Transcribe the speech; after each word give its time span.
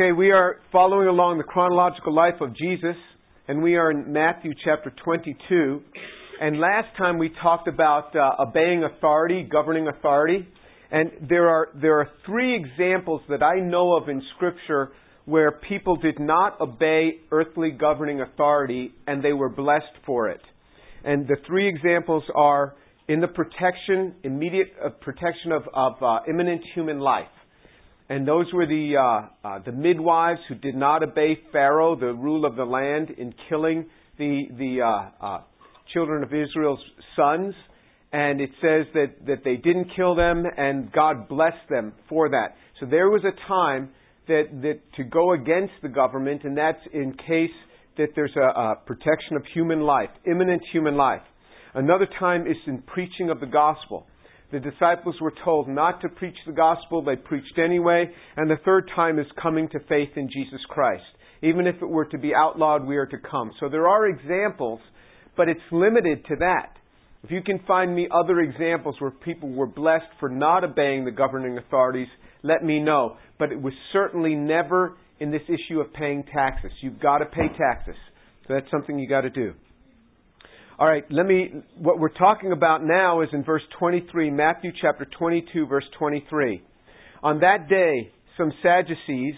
Okay, 0.00 0.10
we 0.10 0.32
are 0.32 0.56
following 0.72 1.06
along 1.06 1.38
the 1.38 1.44
chronological 1.44 2.12
life 2.12 2.40
of 2.40 2.48
Jesus, 2.56 2.96
and 3.46 3.62
we 3.62 3.76
are 3.76 3.92
in 3.92 4.12
Matthew 4.12 4.52
chapter 4.64 4.92
22. 5.04 5.80
And 6.40 6.58
last 6.58 6.88
time 6.98 7.16
we 7.16 7.30
talked 7.40 7.68
about 7.68 8.10
uh, 8.16 8.42
obeying 8.42 8.82
authority, 8.82 9.44
governing 9.48 9.86
authority, 9.86 10.48
and 10.90 11.12
there 11.30 11.48
are 11.48 11.68
there 11.80 12.00
are 12.00 12.08
three 12.26 12.56
examples 12.56 13.20
that 13.28 13.40
I 13.44 13.60
know 13.60 13.96
of 13.96 14.08
in 14.08 14.20
Scripture 14.34 14.90
where 15.26 15.52
people 15.52 15.94
did 15.94 16.18
not 16.18 16.60
obey 16.60 17.20
earthly 17.30 17.70
governing 17.70 18.20
authority, 18.20 18.92
and 19.06 19.22
they 19.22 19.32
were 19.32 19.48
blessed 19.48 19.94
for 20.04 20.28
it. 20.28 20.40
And 21.04 21.28
the 21.28 21.36
three 21.46 21.68
examples 21.68 22.24
are 22.34 22.74
in 23.06 23.20
the 23.20 23.28
protection, 23.28 24.16
immediate 24.24 24.72
uh, 24.84 24.88
protection 24.88 25.52
of, 25.52 25.62
of 25.72 26.02
uh, 26.02 26.28
imminent 26.28 26.62
human 26.74 26.98
life 26.98 27.28
and 28.08 28.28
those 28.28 28.52
were 28.52 28.66
the 28.66 28.96
uh, 28.96 29.48
uh, 29.48 29.58
the 29.64 29.72
midwives 29.72 30.40
who 30.48 30.54
did 30.56 30.74
not 30.74 31.02
obey 31.02 31.38
Pharaoh, 31.52 31.96
the 31.96 32.12
rule 32.12 32.44
of 32.44 32.56
the 32.56 32.64
land, 32.64 33.10
in 33.10 33.34
killing 33.48 33.86
the 34.18 34.44
the 34.58 34.82
uh, 34.82 35.26
uh, 35.26 35.40
children 35.92 36.22
of 36.22 36.32
Israel's 36.32 36.80
sons. 37.16 37.54
And 38.12 38.40
it 38.40 38.50
says 38.60 38.86
that 38.94 39.26
that 39.26 39.38
they 39.44 39.56
didn't 39.56 39.88
kill 39.96 40.14
them, 40.14 40.44
and 40.56 40.92
God 40.92 41.28
blessed 41.28 41.68
them 41.70 41.94
for 42.08 42.28
that. 42.28 42.56
So 42.78 42.86
there 42.86 43.08
was 43.08 43.22
a 43.24 43.48
time 43.48 43.90
that 44.28 44.44
that 44.62 44.80
to 44.96 45.04
go 45.04 45.32
against 45.32 45.74
the 45.82 45.88
government, 45.88 46.44
and 46.44 46.56
that's 46.56 46.78
in 46.92 47.14
case 47.14 47.56
that 47.96 48.08
there's 48.14 48.36
a, 48.36 48.40
a 48.40 48.76
protection 48.86 49.36
of 49.36 49.42
human 49.54 49.80
life, 49.80 50.10
imminent 50.26 50.62
human 50.72 50.96
life. 50.96 51.22
Another 51.74 52.06
time 52.18 52.46
is 52.46 52.56
in 52.66 52.82
preaching 52.82 53.30
of 53.30 53.40
the 53.40 53.46
gospel. 53.46 54.06
The 54.54 54.60
disciples 54.60 55.16
were 55.20 55.34
told 55.44 55.66
not 55.68 56.00
to 56.02 56.08
preach 56.08 56.36
the 56.46 56.52
gospel. 56.52 57.02
They 57.02 57.16
preached 57.16 57.58
anyway. 57.58 58.06
And 58.36 58.48
the 58.48 58.62
third 58.64 58.88
time 58.94 59.18
is 59.18 59.26
coming 59.42 59.68
to 59.70 59.80
faith 59.88 60.10
in 60.14 60.28
Jesus 60.32 60.60
Christ. 60.68 61.02
Even 61.42 61.66
if 61.66 61.74
it 61.82 61.88
were 61.88 62.04
to 62.04 62.18
be 62.18 62.32
outlawed, 62.32 62.86
we 62.86 62.96
are 62.96 63.06
to 63.06 63.18
come. 63.18 63.50
So 63.58 63.68
there 63.68 63.88
are 63.88 64.06
examples, 64.06 64.78
but 65.36 65.48
it's 65.48 65.58
limited 65.72 66.24
to 66.26 66.36
that. 66.38 66.76
If 67.24 67.32
you 67.32 67.42
can 67.42 67.58
find 67.66 67.96
me 67.96 68.06
other 68.14 68.38
examples 68.38 68.94
where 69.00 69.10
people 69.10 69.50
were 69.50 69.66
blessed 69.66 70.06
for 70.20 70.28
not 70.28 70.62
obeying 70.62 71.04
the 71.04 71.10
governing 71.10 71.58
authorities, 71.58 72.06
let 72.44 72.62
me 72.62 72.78
know. 72.78 73.16
But 73.40 73.50
it 73.50 73.60
was 73.60 73.72
certainly 73.92 74.36
never 74.36 74.96
in 75.18 75.32
this 75.32 75.42
issue 75.48 75.80
of 75.80 75.92
paying 75.94 76.22
taxes. 76.32 76.70
You've 76.80 77.00
got 77.00 77.18
to 77.18 77.26
pay 77.26 77.48
taxes. 77.58 77.96
So 78.46 78.54
that's 78.54 78.70
something 78.70 79.00
you've 79.00 79.10
got 79.10 79.22
to 79.22 79.30
do. 79.30 79.54
All 80.76 80.88
right, 80.88 81.04
let 81.08 81.26
me, 81.26 81.52
what 81.78 82.00
we're 82.00 82.08
talking 82.08 82.50
about 82.50 82.80
now 82.82 83.20
is 83.20 83.28
in 83.32 83.44
verse 83.44 83.62
23, 83.78 84.28
Matthew 84.32 84.72
chapter 84.82 85.06
22, 85.16 85.66
verse 85.66 85.84
23. 85.96 86.60
On 87.22 87.38
that 87.38 87.68
day, 87.68 88.10
some 88.36 88.50
Sadducees, 88.60 89.34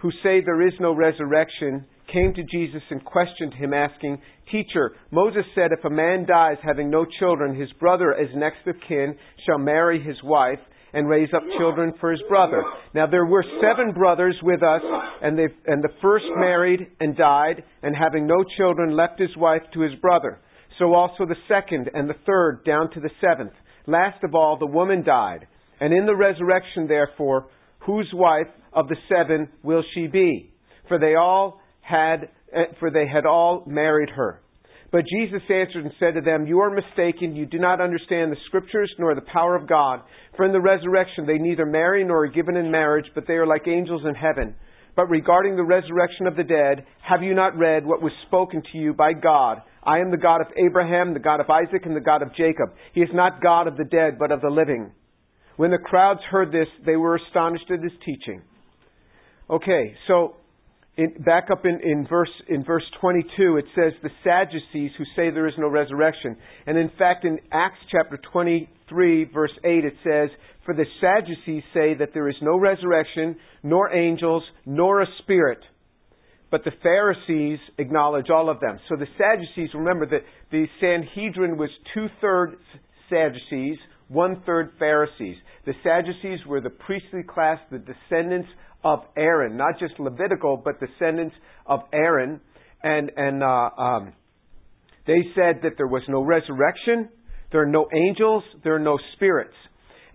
who 0.00 0.10
say 0.22 0.40
there 0.40 0.66
is 0.66 0.72
no 0.80 0.94
resurrection, 0.94 1.84
came 2.10 2.32
to 2.32 2.42
Jesus 2.42 2.80
and 2.88 3.04
questioned 3.04 3.52
him, 3.52 3.74
asking, 3.74 4.16
Teacher, 4.50 4.92
Moses 5.10 5.42
said 5.54 5.72
if 5.78 5.84
a 5.84 5.90
man 5.90 6.24
dies 6.24 6.56
having 6.62 6.88
no 6.88 7.04
children, 7.18 7.54
his 7.54 7.70
brother 7.78 8.14
as 8.14 8.34
next 8.34 8.66
of 8.66 8.76
kin 8.88 9.14
shall 9.44 9.58
marry 9.58 10.02
his 10.02 10.16
wife 10.24 10.60
and 10.94 11.06
raise 11.06 11.28
up 11.36 11.42
children 11.58 11.92
for 12.00 12.12
his 12.12 12.22
brother. 12.30 12.62
Now 12.94 13.06
there 13.06 13.26
were 13.26 13.44
seven 13.60 13.92
brothers 13.92 14.36
with 14.42 14.62
us, 14.62 14.80
and, 15.20 15.38
and 15.38 15.84
the 15.84 15.92
first 16.00 16.24
married 16.34 16.80
and 16.98 17.14
died, 17.14 17.62
and 17.82 17.94
having 17.94 18.26
no 18.26 18.42
children 18.56 18.96
left 18.96 19.20
his 19.20 19.36
wife 19.36 19.60
to 19.74 19.82
his 19.82 19.94
brother 20.00 20.40
so 20.78 20.94
also 20.94 21.26
the 21.26 21.36
second 21.48 21.90
and 21.92 22.08
the 22.08 22.16
third 22.26 22.64
down 22.64 22.90
to 22.92 23.00
the 23.00 23.10
seventh. 23.20 23.52
Last 23.86 24.22
of 24.22 24.34
all, 24.34 24.58
the 24.58 24.66
woman 24.66 25.02
died. 25.04 25.46
And 25.80 25.92
in 25.92 26.06
the 26.06 26.16
resurrection, 26.16 26.86
therefore, 26.88 27.46
whose 27.80 28.10
wife 28.12 28.48
of 28.72 28.88
the 28.88 28.96
seven 29.08 29.48
will 29.62 29.82
she 29.94 30.06
be? 30.06 30.52
For 30.88 30.98
they 30.98 31.14
all 31.14 31.60
had, 31.80 32.28
eh, 32.52 32.74
for 32.80 32.90
they 32.90 33.06
had 33.06 33.26
all 33.26 33.64
married 33.66 34.10
her. 34.10 34.40
But 34.90 35.04
Jesus 35.06 35.42
answered 35.50 35.84
and 35.84 35.92
said 36.00 36.14
to 36.14 36.22
them, 36.22 36.46
You 36.46 36.60
are 36.60 36.70
mistaken. 36.70 37.36
You 37.36 37.44
do 37.44 37.58
not 37.58 37.80
understand 37.80 38.32
the 38.32 38.36
Scriptures 38.46 38.92
nor 38.98 39.14
the 39.14 39.20
power 39.32 39.54
of 39.54 39.68
God. 39.68 40.00
For 40.36 40.46
in 40.46 40.52
the 40.52 40.60
resurrection 40.60 41.26
they 41.26 41.38
neither 41.38 41.66
marry 41.66 42.04
nor 42.04 42.24
are 42.24 42.28
given 42.28 42.56
in 42.56 42.70
marriage, 42.70 43.06
but 43.14 43.26
they 43.26 43.34
are 43.34 43.46
like 43.46 43.68
angels 43.68 44.02
in 44.06 44.14
heaven. 44.14 44.54
But 44.96 45.10
regarding 45.10 45.56
the 45.56 45.64
resurrection 45.64 46.26
of 46.26 46.36
the 46.36 46.42
dead, 46.42 46.86
have 47.02 47.22
you 47.22 47.34
not 47.34 47.56
read 47.56 47.86
what 47.86 48.02
was 48.02 48.12
spoken 48.26 48.62
to 48.72 48.78
you 48.78 48.94
by 48.94 49.12
God? 49.12 49.62
I 49.82 49.98
am 49.98 50.10
the 50.10 50.16
God 50.16 50.40
of 50.40 50.48
Abraham, 50.56 51.14
the 51.14 51.20
God 51.20 51.40
of 51.40 51.48
Isaac, 51.48 51.86
and 51.86 51.96
the 51.96 52.00
God 52.00 52.22
of 52.22 52.34
Jacob. 52.34 52.74
He 52.92 53.00
is 53.00 53.10
not 53.12 53.42
God 53.42 53.66
of 53.68 53.76
the 53.76 53.84
dead, 53.84 54.18
but 54.18 54.32
of 54.32 54.40
the 54.40 54.50
living. 54.50 54.92
When 55.56 55.70
the 55.70 55.78
crowds 55.78 56.20
heard 56.30 56.52
this, 56.52 56.68
they 56.86 56.96
were 56.96 57.16
astonished 57.16 57.70
at 57.70 57.82
his 57.82 57.92
teaching. 58.04 58.42
Okay, 59.50 59.94
so 60.06 60.36
in, 60.96 61.14
back 61.24 61.48
up 61.50 61.64
in, 61.64 61.80
in, 61.82 62.06
verse, 62.06 62.30
in 62.48 62.64
verse 62.64 62.84
22, 63.00 63.56
it 63.56 63.64
says 63.74 63.92
the 64.02 64.10
Sadducees 64.24 64.92
who 64.98 65.04
say 65.16 65.30
there 65.30 65.48
is 65.48 65.54
no 65.58 65.68
resurrection. 65.68 66.36
And 66.66 66.76
in 66.76 66.90
fact, 66.98 67.24
in 67.24 67.38
Acts 67.52 67.78
chapter 67.90 68.18
23, 68.32 69.24
verse 69.32 69.52
8, 69.64 69.84
it 69.84 69.94
says, 70.04 70.28
For 70.64 70.74
the 70.74 70.84
Sadducees 71.00 71.62
say 71.72 71.94
that 71.94 72.10
there 72.14 72.28
is 72.28 72.36
no 72.42 72.58
resurrection, 72.58 73.36
nor 73.62 73.92
angels, 73.94 74.42
nor 74.66 75.02
a 75.02 75.06
spirit 75.22 75.60
but 76.50 76.64
the 76.64 76.72
Pharisees 76.82 77.58
acknowledge 77.78 78.30
all 78.30 78.48
of 78.48 78.60
them. 78.60 78.78
So 78.88 78.96
the 78.96 79.06
Sadducees, 79.18 79.70
remember 79.74 80.06
that 80.06 80.22
the 80.50 80.66
Sanhedrin 80.80 81.58
was 81.58 81.70
two 81.94 82.06
thirds 82.20 82.56
Sadducees, 83.10 83.78
one 84.08 84.42
third 84.46 84.72
Pharisees. 84.78 85.36
The 85.66 85.72
Sadducees 85.82 86.40
were 86.46 86.60
the 86.60 86.70
priestly 86.70 87.22
class, 87.22 87.58
the 87.70 87.78
descendants 87.78 88.48
of 88.84 89.00
Aaron, 89.16 89.56
not 89.56 89.78
just 89.78 89.98
Levitical, 89.98 90.60
but 90.62 90.74
descendants 90.80 91.34
of 91.66 91.80
Aaron. 91.92 92.40
And, 92.82 93.10
and 93.16 93.42
uh, 93.42 93.70
um, 93.78 94.12
they 95.06 95.20
said 95.34 95.60
that 95.62 95.72
there 95.76 95.86
was 95.86 96.02
no 96.08 96.22
resurrection, 96.22 97.08
there 97.50 97.62
are 97.62 97.66
no 97.66 97.88
angels, 97.94 98.44
there 98.62 98.74
are 98.74 98.80
no 98.80 98.98
spirits. 99.16 99.54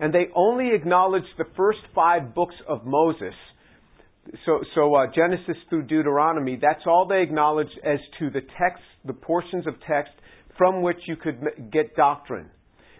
And 0.00 0.12
they 0.12 0.26
only 0.34 0.70
acknowledged 0.74 1.26
the 1.38 1.44
first 1.56 1.78
five 1.94 2.34
books 2.34 2.54
of 2.68 2.84
Moses 2.84 3.34
so, 4.46 4.60
so 4.74 4.94
uh, 4.94 5.06
Genesis 5.14 5.56
through 5.68 5.84
Deuteronomy, 5.84 6.58
that's 6.60 6.82
all 6.86 7.06
they 7.06 7.22
acknowledge 7.22 7.68
as 7.84 7.98
to 8.18 8.30
the 8.30 8.40
text, 8.40 8.82
the 9.04 9.12
portions 9.12 9.66
of 9.66 9.74
text 9.86 10.12
from 10.56 10.82
which 10.82 10.98
you 11.06 11.16
could 11.16 11.40
get 11.72 11.94
doctrine. 11.96 12.48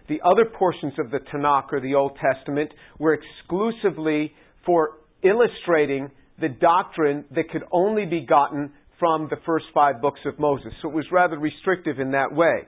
The 0.07 0.19
other 0.23 0.45
portions 0.45 0.93
of 0.99 1.09
the 1.09 1.19
Tanakh 1.33 1.71
or 1.71 1.81
the 1.81 1.95
Old 1.95 2.17
Testament 2.21 2.71
were 2.99 3.17
exclusively 3.17 4.33
for 4.65 4.97
illustrating 5.23 6.11
the 6.39 6.49
doctrine 6.49 7.25
that 7.31 7.49
could 7.49 7.63
only 7.71 8.05
be 8.05 8.25
gotten 8.25 8.71
from 8.99 9.27
the 9.29 9.37
first 9.45 9.65
five 9.73 10.01
books 10.01 10.19
of 10.25 10.37
Moses. 10.37 10.71
So 10.81 10.89
it 10.89 10.95
was 10.95 11.05
rather 11.11 11.37
restrictive 11.37 11.99
in 11.99 12.11
that 12.11 12.33
way. 12.33 12.67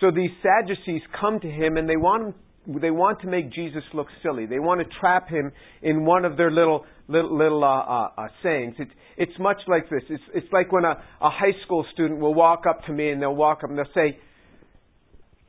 So 0.00 0.10
these 0.10 0.30
Sadducees 0.42 1.02
come 1.20 1.40
to 1.40 1.48
him 1.48 1.76
and 1.76 1.88
they 1.88 1.96
want 1.96 2.34
they 2.66 2.90
want 2.90 3.20
to 3.20 3.26
make 3.26 3.52
Jesus 3.52 3.82
look 3.92 4.06
silly. 4.22 4.46
They 4.46 4.58
want 4.58 4.80
to 4.80 4.86
trap 4.98 5.28
him 5.28 5.52
in 5.82 6.06
one 6.06 6.24
of 6.24 6.38
their 6.38 6.50
little 6.50 6.86
little, 7.08 7.36
little 7.36 7.62
uh, 7.64 7.66
uh, 7.66 8.08
uh, 8.16 8.28
sayings. 8.42 8.74
It's 8.78 8.90
it's 9.16 9.38
much 9.38 9.58
like 9.68 9.88
this. 9.90 10.02
It's 10.08 10.22
it's 10.34 10.52
like 10.52 10.72
when 10.72 10.84
a, 10.84 10.92
a 11.20 11.30
high 11.30 11.54
school 11.64 11.84
student 11.92 12.20
will 12.20 12.34
walk 12.34 12.64
up 12.68 12.84
to 12.86 12.92
me 12.92 13.10
and 13.10 13.20
they'll 13.20 13.34
walk 13.34 13.62
up 13.62 13.70
and 13.70 13.78
they'll 13.78 13.84
say, 13.94 14.18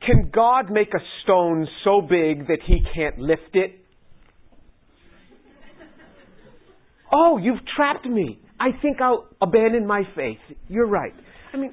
"Can 0.06 0.30
God 0.32 0.70
make 0.70 0.88
a 0.94 1.02
stone 1.22 1.66
so 1.84 2.00
big 2.00 2.48
that 2.48 2.58
He 2.66 2.82
can't 2.94 3.18
lift 3.18 3.54
it?" 3.54 3.80
oh, 7.12 7.38
you've 7.38 7.64
trapped 7.76 8.06
me. 8.06 8.38
I 8.58 8.70
think 8.82 9.00
I'll 9.00 9.28
abandon 9.40 9.86
my 9.86 10.02
faith. 10.14 10.38
You're 10.68 10.88
right. 10.88 11.14
I 11.52 11.56
mean, 11.56 11.72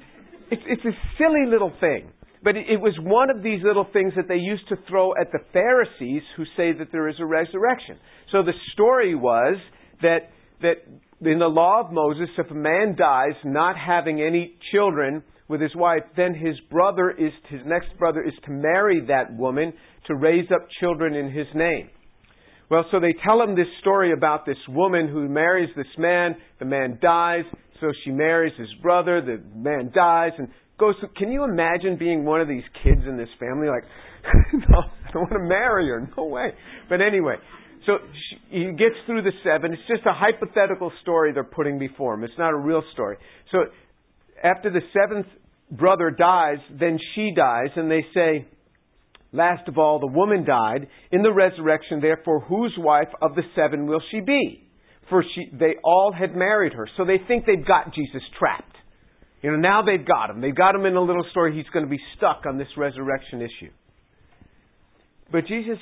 it's 0.50 0.62
it's 0.66 0.84
a 0.84 0.92
silly 1.18 1.46
little 1.48 1.72
thing. 1.80 2.10
But 2.42 2.56
it 2.58 2.78
was 2.78 2.92
one 3.00 3.30
of 3.30 3.42
these 3.42 3.60
little 3.64 3.86
things 3.90 4.12
that 4.16 4.28
they 4.28 4.36
used 4.36 4.68
to 4.68 4.76
throw 4.86 5.14
at 5.18 5.32
the 5.32 5.38
Pharisees 5.54 6.20
who 6.36 6.44
say 6.58 6.76
that 6.76 6.92
there 6.92 7.08
is 7.08 7.14
a 7.18 7.24
resurrection. 7.24 7.96
So 8.30 8.42
the 8.42 8.52
story 8.74 9.14
was 9.14 9.56
that, 10.02 10.30
that 10.62 10.74
in 11.20 11.38
the 11.38 11.46
law 11.46 11.80
of 11.80 11.92
Moses, 11.92 12.28
if 12.38 12.50
a 12.50 12.54
man 12.54 12.96
dies 12.96 13.34
not 13.44 13.76
having 13.76 14.20
any 14.20 14.54
children 14.72 15.22
with 15.48 15.60
his 15.60 15.74
wife, 15.74 16.02
then 16.16 16.34
his 16.34 16.56
brother 16.70 17.10
is, 17.10 17.32
his 17.48 17.60
next 17.66 17.88
brother 17.98 18.22
is 18.22 18.34
to 18.44 18.50
marry 18.50 19.04
that 19.06 19.34
woman 19.36 19.72
to 20.06 20.14
raise 20.14 20.50
up 20.52 20.66
children 20.80 21.14
in 21.14 21.30
his 21.30 21.46
name. 21.54 21.90
Well, 22.70 22.84
so 22.90 22.98
they 22.98 23.14
tell 23.24 23.42
him 23.42 23.54
this 23.54 23.66
story 23.80 24.12
about 24.12 24.46
this 24.46 24.56
woman 24.68 25.08
who 25.08 25.28
marries 25.28 25.68
this 25.76 25.86
man. 25.98 26.36
The 26.58 26.64
man 26.64 26.98
dies, 27.00 27.44
so 27.80 27.92
she 28.04 28.10
marries 28.10 28.54
his 28.58 28.72
brother. 28.82 29.20
The 29.20 29.42
man 29.54 29.92
dies, 29.94 30.32
and 30.38 30.48
goes, 30.78 30.94
can 31.16 31.30
you 31.30 31.44
imagine 31.44 31.98
being 31.98 32.24
one 32.24 32.40
of 32.40 32.48
these 32.48 32.64
kids 32.82 33.02
in 33.06 33.16
this 33.16 33.28
family? 33.38 33.68
Like, 33.68 33.84
no, 34.70 34.78
I 34.78 35.10
don't 35.12 35.22
want 35.30 35.42
to 35.42 35.48
marry 35.48 35.88
her. 35.88 36.08
No 36.16 36.24
way. 36.24 36.52
But 36.88 37.00
anyway, 37.00 37.36
so 37.86 37.98
he 38.50 38.64
gets 38.72 38.96
through 39.06 39.22
the 39.22 39.32
seven. 39.42 39.72
It's 39.72 39.82
just 39.88 40.06
a 40.06 40.12
hypothetical 40.12 40.92
story 41.02 41.32
they're 41.32 41.44
putting 41.44 41.78
before 41.78 42.14
him. 42.14 42.24
It's 42.24 42.38
not 42.38 42.52
a 42.52 42.56
real 42.56 42.82
story. 42.92 43.16
So 43.52 43.58
after 44.42 44.70
the 44.70 44.80
seventh 44.92 45.26
brother 45.70 46.10
dies, 46.10 46.58
then 46.70 46.98
she 47.14 47.32
dies, 47.36 47.70
and 47.76 47.90
they 47.90 48.04
say, 48.14 48.46
Last 49.32 49.66
of 49.66 49.78
all, 49.78 49.98
the 49.98 50.06
woman 50.06 50.44
died. 50.44 50.86
In 51.10 51.22
the 51.22 51.32
resurrection, 51.32 52.00
therefore, 52.00 52.40
whose 52.40 52.72
wife 52.78 53.08
of 53.20 53.34
the 53.34 53.42
seven 53.56 53.86
will 53.86 54.00
she 54.12 54.20
be? 54.20 54.64
for 55.08 55.24
she, 55.34 55.50
they 55.56 55.74
all 55.82 56.12
had 56.12 56.34
married 56.34 56.72
her. 56.72 56.88
So 56.96 57.04
they 57.04 57.18
think 57.26 57.46
they've 57.46 57.66
got 57.66 57.94
Jesus 57.94 58.22
trapped. 58.38 58.76
You 59.42 59.50
know, 59.50 59.56
now 59.56 59.82
they've 59.82 60.06
got 60.06 60.30
him. 60.30 60.40
They've 60.40 60.54
got 60.54 60.74
him 60.74 60.86
in 60.86 60.96
a 60.96 61.02
little 61.02 61.24
story. 61.30 61.54
He's 61.54 61.70
going 61.72 61.84
to 61.84 61.90
be 61.90 62.00
stuck 62.16 62.44
on 62.48 62.56
this 62.56 62.68
resurrection 62.76 63.42
issue. 63.42 63.70
But 65.30 65.46
Jesus 65.46 65.78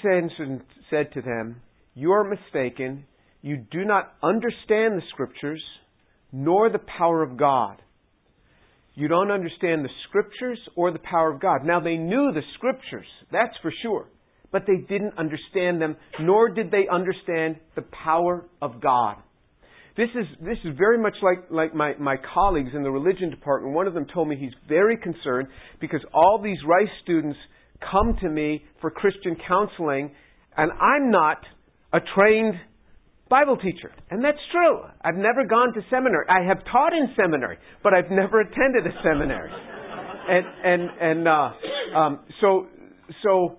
said 0.90 1.12
to 1.14 1.22
them, 1.22 1.60
You 1.94 2.12
are 2.12 2.24
mistaken. 2.24 3.04
You 3.42 3.64
do 3.70 3.84
not 3.84 4.14
understand 4.22 4.96
the 4.96 5.02
Scriptures, 5.10 5.62
nor 6.32 6.70
the 6.70 6.80
power 6.98 7.22
of 7.22 7.36
God. 7.36 7.82
You 8.94 9.08
don't 9.08 9.30
understand 9.30 9.84
the 9.84 9.90
Scriptures 10.08 10.58
or 10.76 10.92
the 10.92 10.98
power 10.98 11.32
of 11.32 11.40
God. 11.40 11.64
Now, 11.64 11.80
they 11.80 11.96
knew 11.96 12.32
the 12.32 12.42
Scriptures, 12.54 13.06
that's 13.30 13.56
for 13.62 13.72
sure, 13.82 14.06
but 14.50 14.62
they 14.66 14.76
didn't 14.76 15.18
understand 15.18 15.80
them, 15.80 15.96
nor 16.20 16.50
did 16.50 16.70
they 16.70 16.86
understand 16.92 17.56
the 17.74 17.84
power 18.04 18.44
of 18.60 18.80
God. 18.80 19.16
This 19.96 20.08
is, 20.14 20.24
this 20.40 20.58
is 20.64 20.76
very 20.78 20.98
much 20.98 21.16
like, 21.22 21.50
like 21.50 21.74
my, 21.74 21.94
my 21.98 22.16
colleagues 22.32 22.70
in 22.74 22.82
the 22.82 22.90
religion 22.90 23.28
department. 23.28 23.74
One 23.74 23.86
of 23.86 23.92
them 23.92 24.06
told 24.12 24.28
me 24.28 24.36
he's 24.36 24.54
very 24.66 24.96
concerned 24.96 25.48
because 25.80 26.00
all 26.14 26.40
these 26.42 26.56
Rice 26.66 26.88
students 27.02 27.38
come 27.90 28.16
to 28.22 28.28
me 28.28 28.64
for 28.80 28.90
Christian 28.90 29.36
counseling, 29.46 30.12
and 30.56 30.70
I'm 30.72 31.10
not 31.10 31.38
a 31.92 32.00
trained 32.14 32.54
Bible 33.28 33.56
teacher. 33.56 33.90
And 34.10 34.22
that's 34.22 34.38
true. 34.50 34.80
I've 35.02 35.16
never 35.16 35.46
gone 35.48 35.72
to 35.74 35.80
seminary. 35.88 36.26
I 36.28 36.46
have 36.46 36.58
taught 36.70 36.92
in 36.92 37.08
seminary, 37.16 37.56
but 37.82 37.94
I've 37.94 38.10
never 38.10 38.40
attended 38.46 38.86
a 38.86 38.92
seminary. 39.02 39.50
and 40.28 40.46
and 40.64 40.90
and 41.00 41.28
uh, 41.28 41.98
um, 41.98 42.20
so 42.40 42.66
so 43.22 43.58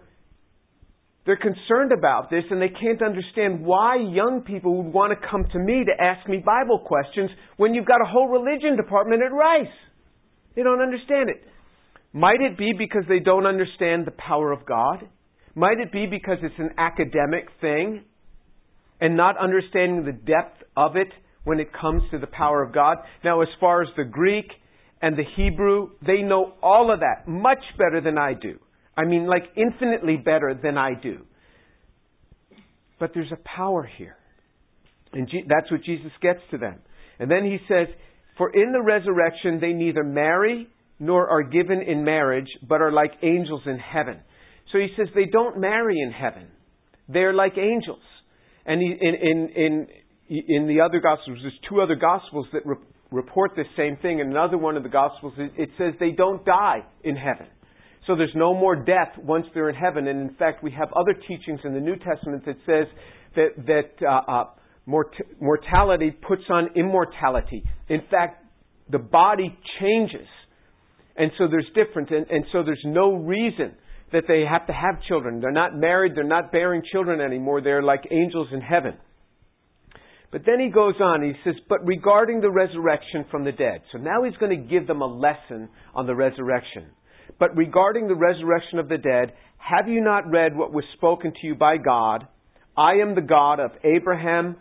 they're 1.25 1.37
concerned 1.37 1.91
about 1.91 2.29
this, 2.29 2.43
and 2.51 2.61
they 2.61 2.69
can't 2.69 3.01
understand 3.01 3.65
why 3.65 3.95
young 3.95 4.43
people 4.45 4.83
would 4.83 4.93
want 4.93 5.13
to 5.13 5.27
come 5.27 5.45
to 5.53 5.59
me 5.59 5.83
to 5.85 6.03
ask 6.03 6.27
me 6.27 6.43
Bible 6.45 6.79
questions 6.85 7.29
when 7.57 7.73
you've 7.73 7.87
got 7.87 8.01
a 8.01 8.05
whole 8.05 8.27
religion 8.27 8.75
department 8.75 9.23
at 9.23 9.33
Rice. 9.33 9.73
They 10.55 10.63
don't 10.63 10.81
understand 10.81 11.29
it. 11.29 11.41
Might 12.13 12.41
it 12.41 12.57
be 12.57 12.73
because 12.77 13.05
they 13.09 13.19
don't 13.19 13.47
understand 13.47 14.05
the 14.05 14.11
power 14.11 14.51
of 14.51 14.65
God? 14.67 15.07
Might 15.55 15.79
it 15.79 15.91
be 15.91 16.05
because 16.05 16.37
it's 16.43 16.59
an 16.59 16.71
academic 16.77 17.47
thing 17.59 18.03
and 18.99 19.17
not 19.17 19.37
understanding 19.37 20.05
the 20.05 20.11
depth 20.11 20.63
of 20.75 20.95
it 20.95 21.09
when 21.43 21.59
it 21.59 21.73
comes 21.73 22.03
to 22.11 22.19
the 22.19 22.27
power 22.27 22.63
of 22.63 22.73
God? 22.73 22.97
Now, 23.23 23.41
as 23.41 23.47
far 23.59 23.81
as 23.81 23.89
the 23.97 24.03
Greek 24.03 24.47
and 25.01 25.17
the 25.17 25.25
Hebrew, 25.35 25.89
they 26.05 26.21
know 26.21 26.53
all 26.61 26.91
of 26.93 27.01
that 27.01 27.27
much 27.27 27.63
better 27.77 28.01
than 28.01 28.17
I 28.17 28.33
do. 28.33 28.59
I 28.95 29.05
mean, 29.05 29.25
like 29.27 29.43
infinitely 29.57 30.17
better 30.17 30.57
than 30.61 30.77
I 30.77 30.91
do. 31.01 31.25
But 32.99 33.11
there's 33.13 33.31
a 33.31 33.57
power 33.57 33.89
here. 33.97 34.15
And 35.11 35.29
that's 35.47 35.69
what 35.71 35.83
Jesus 35.83 36.11
gets 36.21 36.39
to 36.51 36.57
them. 36.57 36.79
And 37.19 37.29
then 37.29 37.43
he 37.45 37.57
says, 37.67 37.87
For 38.37 38.49
in 38.53 38.71
the 38.71 38.81
resurrection 38.81 39.59
they 39.59 39.73
neither 39.73 40.03
marry 40.03 40.67
nor 40.99 41.27
are 41.27 41.43
given 41.43 41.81
in 41.81 42.03
marriage, 42.03 42.47
but 42.67 42.81
are 42.81 42.91
like 42.91 43.11
angels 43.21 43.61
in 43.65 43.77
heaven. 43.77 44.19
So 44.71 44.79
he 44.79 44.87
says 44.97 45.07
they 45.13 45.25
don't 45.25 45.59
marry 45.59 45.99
in 45.99 46.11
heaven. 46.11 46.47
They're 47.09 47.33
like 47.33 47.57
angels. 47.57 48.01
And 48.65 48.81
he, 48.81 48.87
in, 48.99 49.15
in, 49.15 49.49
in, 49.55 50.43
in 50.47 50.67
the 50.67 50.81
other 50.81 50.99
Gospels, 50.99 51.39
there's 51.41 51.59
two 51.69 51.81
other 51.81 51.95
Gospels 51.95 52.47
that 52.53 52.65
re- 52.65 52.75
report 53.11 53.51
this 53.55 53.67
same 53.75 53.97
thing. 53.97 54.19
In 54.19 54.27
another 54.27 54.57
one 54.57 54.77
of 54.77 54.83
the 54.83 54.89
Gospels, 54.89 55.33
it, 55.37 55.51
it 55.57 55.69
says 55.77 55.93
they 55.99 56.11
don't 56.11 56.45
die 56.45 56.79
in 57.03 57.15
heaven. 57.15 57.47
So 58.07 58.15
there's 58.15 58.35
no 58.35 58.53
more 58.53 58.75
death 58.75 59.17
once 59.17 59.45
they're 59.53 59.69
in 59.69 59.75
heaven. 59.75 60.07
And 60.07 60.29
in 60.29 60.35
fact, 60.35 60.63
we 60.63 60.71
have 60.71 60.91
other 60.93 61.13
teachings 61.13 61.59
in 61.63 61.73
the 61.73 61.79
New 61.79 61.95
Testament 61.95 62.45
that 62.45 62.57
says 62.65 62.87
that, 63.35 63.65
that 63.65 64.05
uh, 64.05 64.31
uh, 64.31 64.43
mort- 64.85 65.15
mortality 65.39 66.11
puts 66.11 66.43
on 66.49 66.69
immortality. 66.75 67.63
In 67.89 68.01
fact, 68.09 68.45
the 68.89 68.99
body 68.99 69.57
changes 69.79 70.27
and 71.15 71.31
so 71.37 71.47
there's 71.47 71.67
difference. 71.75 72.09
And, 72.11 72.25
and 72.29 72.45
so 72.51 72.63
there's 72.63 72.83
no 72.85 73.15
reason 73.15 73.73
that 74.13 74.23
they 74.27 74.43
have 74.49 74.67
to 74.67 74.73
have 74.73 75.01
children. 75.07 75.41
They're 75.41 75.51
not 75.51 75.75
married. 75.75 76.13
They're 76.15 76.23
not 76.23 76.51
bearing 76.51 76.81
children 76.91 77.19
anymore. 77.19 77.61
They're 77.61 77.83
like 77.83 78.07
angels 78.11 78.47
in 78.51 78.61
heaven. 78.61 78.93
But 80.31 80.41
then 80.45 80.59
he 80.59 80.69
goes 80.69 80.95
on. 80.99 81.21
He 81.21 81.33
says, 81.43 81.55
But 81.69 81.85
regarding 81.85 82.41
the 82.41 82.49
resurrection 82.49 83.25
from 83.29 83.43
the 83.43 83.51
dead. 83.51 83.81
So 83.91 83.99
now 83.99 84.23
he's 84.23 84.37
going 84.37 84.49
to 84.49 84.67
give 84.67 84.87
them 84.87 85.01
a 85.01 85.05
lesson 85.05 85.69
on 85.93 86.07
the 86.07 86.15
resurrection. 86.15 86.87
But 87.39 87.55
regarding 87.55 88.07
the 88.07 88.15
resurrection 88.15 88.79
of 88.79 88.89
the 88.89 88.97
dead, 88.97 89.33
have 89.57 89.87
you 89.87 90.01
not 90.01 90.29
read 90.29 90.55
what 90.55 90.73
was 90.73 90.83
spoken 90.95 91.31
to 91.31 91.47
you 91.47 91.55
by 91.55 91.77
God? 91.77 92.27
I 92.77 92.93
am 92.93 93.15
the 93.15 93.21
God 93.21 93.59
of 93.59 93.71
Abraham 93.83 94.57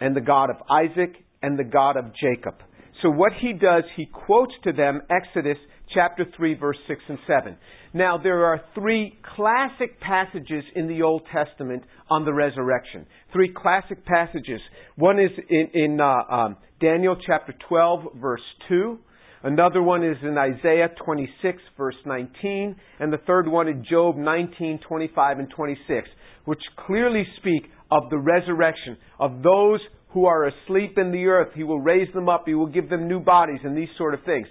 and 0.00 0.16
the 0.16 0.20
God 0.20 0.50
of 0.50 0.56
Isaac 0.70 1.14
and 1.42 1.58
the 1.58 1.64
God 1.64 1.96
of 1.96 2.06
Jacob. 2.14 2.56
So 3.02 3.10
what 3.10 3.32
he 3.40 3.52
does, 3.52 3.84
he 3.96 4.06
quotes 4.06 4.52
to 4.64 4.72
them 4.72 5.02
Exodus 5.10 5.58
chapter 5.94 6.24
3 6.36 6.54
verse 6.54 6.78
6 6.88 7.00
and 7.08 7.18
7. 7.26 7.56
Now 7.92 8.18
there 8.18 8.44
are 8.46 8.60
three 8.74 9.18
classic 9.36 10.00
passages 10.00 10.64
in 10.74 10.88
the 10.88 11.02
Old 11.02 11.22
Testament 11.32 11.82
on 12.10 12.24
the 12.24 12.32
resurrection. 12.32 13.06
Three 13.32 13.52
classic 13.54 14.04
passages. 14.04 14.60
One 14.96 15.18
is 15.18 15.30
in, 15.48 15.68
in 15.74 16.00
uh, 16.00 16.34
um, 16.34 16.56
Daniel 16.80 17.16
chapter 17.26 17.54
12 17.68 18.16
verse 18.20 18.40
2. 18.68 18.98
Another 19.42 19.82
one 19.82 20.02
is 20.02 20.16
in 20.22 20.36
Isaiah 20.38 20.88
26 21.04 21.58
verse 21.76 21.94
19. 22.04 22.76
And 22.98 23.12
the 23.12 23.18
third 23.26 23.46
one 23.46 23.68
in 23.68 23.84
Job 23.88 24.16
19, 24.16 24.80
25 24.88 25.38
and 25.38 25.50
26, 25.50 26.08
which 26.46 26.60
clearly 26.86 27.24
speak 27.36 27.70
of 27.90 28.10
the 28.10 28.18
resurrection 28.18 28.96
of 29.20 29.42
those 29.42 29.80
who 30.16 30.24
are 30.24 30.46
asleep 30.46 30.96
in 30.96 31.12
the 31.12 31.26
earth. 31.26 31.48
He 31.54 31.62
will 31.62 31.78
raise 31.78 32.10
them 32.14 32.26
up. 32.26 32.44
He 32.46 32.54
will 32.54 32.68
give 32.68 32.88
them 32.88 33.06
new 33.06 33.20
bodies 33.20 33.60
and 33.62 33.76
these 33.76 33.90
sort 33.98 34.14
of 34.14 34.20
things. 34.24 34.46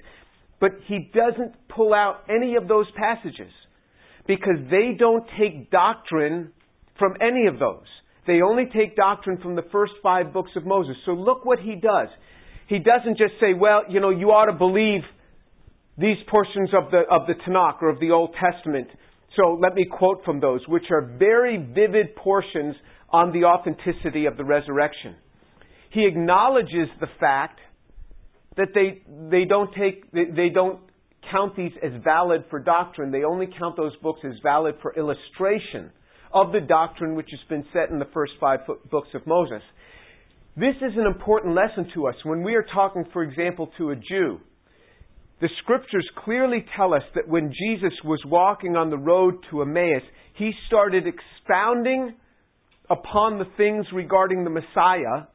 But 0.59 0.73
he 0.85 1.09
doesn't 1.11 1.55
pull 1.69 1.91
out 1.91 2.17
any 2.29 2.55
of 2.55 2.67
those 2.67 2.85
passages 2.95 3.51
because 4.27 4.59
they 4.69 4.91
don't 4.95 5.23
take 5.39 5.71
doctrine 5.71 6.51
from 6.99 7.15
any 7.19 7.47
of 7.47 7.57
those. 7.57 7.87
They 8.27 8.41
only 8.47 8.65
take 8.65 8.95
doctrine 8.95 9.39
from 9.41 9.55
the 9.55 9.63
first 9.71 9.93
five 10.03 10.33
books 10.33 10.51
of 10.55 10.67
Moses. 10.67 10.97
So 11.03 11.13
look 11.13 11.45
what 11.45 11.57
he 11.57 11.73
does. 11.73 12.09
He 12.67 12.77
doesn't 12.77 13.17
just 13.17 13.33
say, 13.41 13.55
well, 13.59 13.85
you 13.89 13.99
know, 13.99 14.11
you 14.11 14.27
ought 14.27 14.51
to 14.51 14.55
believe 14.55 15.01
these 15.97 16.17
portions 16.29 16.69
of 16.79 16.91
the, 16.91 17.05
of 17.09 17.25
the 17.25 17.33
Tanakh 17.33 17.81
or 17.81 17.89
of 17.89 17.99
the 17.99 18.11
Old 18.11 18.35
Testament. 18.39 18.87
So 19.35 19.57
let 19.59 19.73
me 19.73 19.87
quote 19.91 20.23
from 20.25 20.39
those, 20.39 20.61
which 20.67 20.91
are 20.91 21.01
very 21.17 21.57
vivid 21.57 22.15
portions 22.15 22.75
on 23.09 23.33
the 23.33 23.45
authenticity 23.45 24.27
of 24.27 24.37
the 24.37 24.43
resurrection 24.45 25.15
he 25.95 26.05
acknowledges 26.05 26.89
the 26.99 27.07
fact 27.21 27.59
that 28.57 28.67
they, 28.75 29.01
they 29.31 29.45
don't 29.45 29.73
take, 29.73 30.11
they, 30.11 30.25
they 30.25 30.49
don't 30.49 30.79
count 31.31 31.55
these 31.55 31.71
as 31.81 31.91
valid 32.03 32.43
for 32.49 32.59
doctrine. 32.59 33.11
They 33.11 33.23
only 33.23 33.47
count 33.57 33.77
those 33.77 33.95
books 34.03 34.19
as 34.25 34.33
valid 34.43 34.75
for 34.81 34.93
illustration 34.95 35.91
of 36.33 36.51
the 36.51 36.59
doctrine 36.59 37.15
which 37.15 37.29
has 37.31 37.39
been 37.47 37.65
set 37.71 37.89
in 37.91 37.99
the 37.99 38.09
first 38.13 38.33
five 38.41 38.59
books 38.91 39.07
of 39.13 39.25
Moses. 39.25 39.61
This 40.57 40.75
is 40.77 40.97
an 40.97 41.05
important 41.05 41.55
lesson 41.55 41.89
to 41.95 42.07
us. 42.07 42.15
When 42.23 42.43
we 42.43 42.55
are 42.55 42.65
talking, 42.73 43.05
for 43.13 43.23
example, 43.23 43.71
to 43.77 43.91
a 43.91 43.95
Jew, 43.95 44.39
the 45.39 45.49
scriptures 45.63 46.07
clearly 46.25 46.65
tell 46.75 46.93
us 46.93 47.03
that 47.15 47.27
when 47.27 47.53
Jesus 47.53 47.93
was 48.03 48.19
walking 48.25 48.75
on 48.75 48.89
the 48.89 48.97
road 48.97 49.35
to 49.49 49.61
Emmaus, 49.61 50.03
he 50.37 50.51
started 50.67 51.05
expounding 51.07 52.15
upon 52.89 53.37
the 53.37 53.45
things 53.55 53.85
regarding 53.93 54.43
the 54.43 54.49
Messiah 54.49 55.27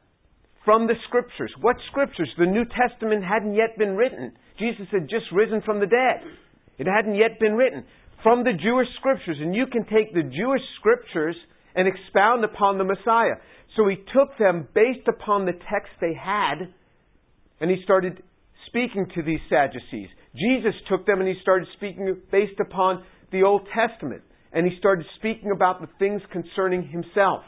from 0.65 0.87
the 0.87 0.95
scriptures. 1.07 1.51
What 1.61 1.77
scriptures? 1.89 2.29
The 2.37 2.45
New 2.45 2.65
Testament 2.65 3.23
hadn't 3.23 3.55
yet 3.55 3.77
been 3.77 3.95
written. 3.95 4.33
Jesus 4.59 4.87
had 4.91 5.09
just 5.09 5.25
risen 5.33 5.61
from 5.65 5.79
the 5.79 5.87
dead. 5.87 6.21
It 6.77 6.87
hadn't 6.87 7.15
yet 7.15 7.39
been 7.39 7.53
written. 7.53 7.83
From 8.23 8.43
the 8.43 8.53
Jewish 8.53 8.87
scriptures. 8.99 9.37
And 9.39 9.55
you 9.55 9.65
can 9.65 9.83
take 9.85 10.13
the 10.13 10.23
Jewish 10.23 10.61
scriptures 10.79 11.35
and 11.75 11.87
expound 11.87 12.43
upon 12.43 12.77
the 12.77 12.83
Messiah. 12.83 13.41
So 13.75 13.87
he 13.87 13.95
took 13.95 14.37
them 14.37 14.67
based 14.75 15.07
upon 15.07 15.45
the 15.45 15.53
text 15.53 15.91
they 16.01 16.13
had, 16.13 16.67
and 17.61 17.71
he 17.71 17.77
started 17.83 18.21
speaking 18.67 19.07
to 19.15 19.23
these 19.23 19.39
Sadducees. 19.49 20.09
Jesus 20.35 20.75
took 20.89 21.05
them 21.05 21.19
and 21.19 21.27
he 21.27 21.35
started 21.41 21.67
speaking 21.77 22.15
based 22.31 22.59
upon 22.59 23.03
the 23.31 23.43
Old 23.43 23.67
Testament, 23.73 24.23
and 24.51 24.69
he 24.69 24.77
started 24.77 25.05
speaking 25.17 25.51
about 25.55 25.79
the 25.79 25.87
things 25.99 26.21
concerning 26.31 26.87
himself. 26.89 27.43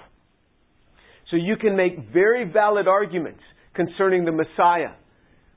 So 1.34 1.38
you 1.38 1.58
can 1.58 1.76
make 1.76 2.14
very 2.14 2.46
valid 2.46 2.88
arguments 2.88 3.42
concerning 3.74 4.24
the 4.24 4.32
Messiah 4.32 4.94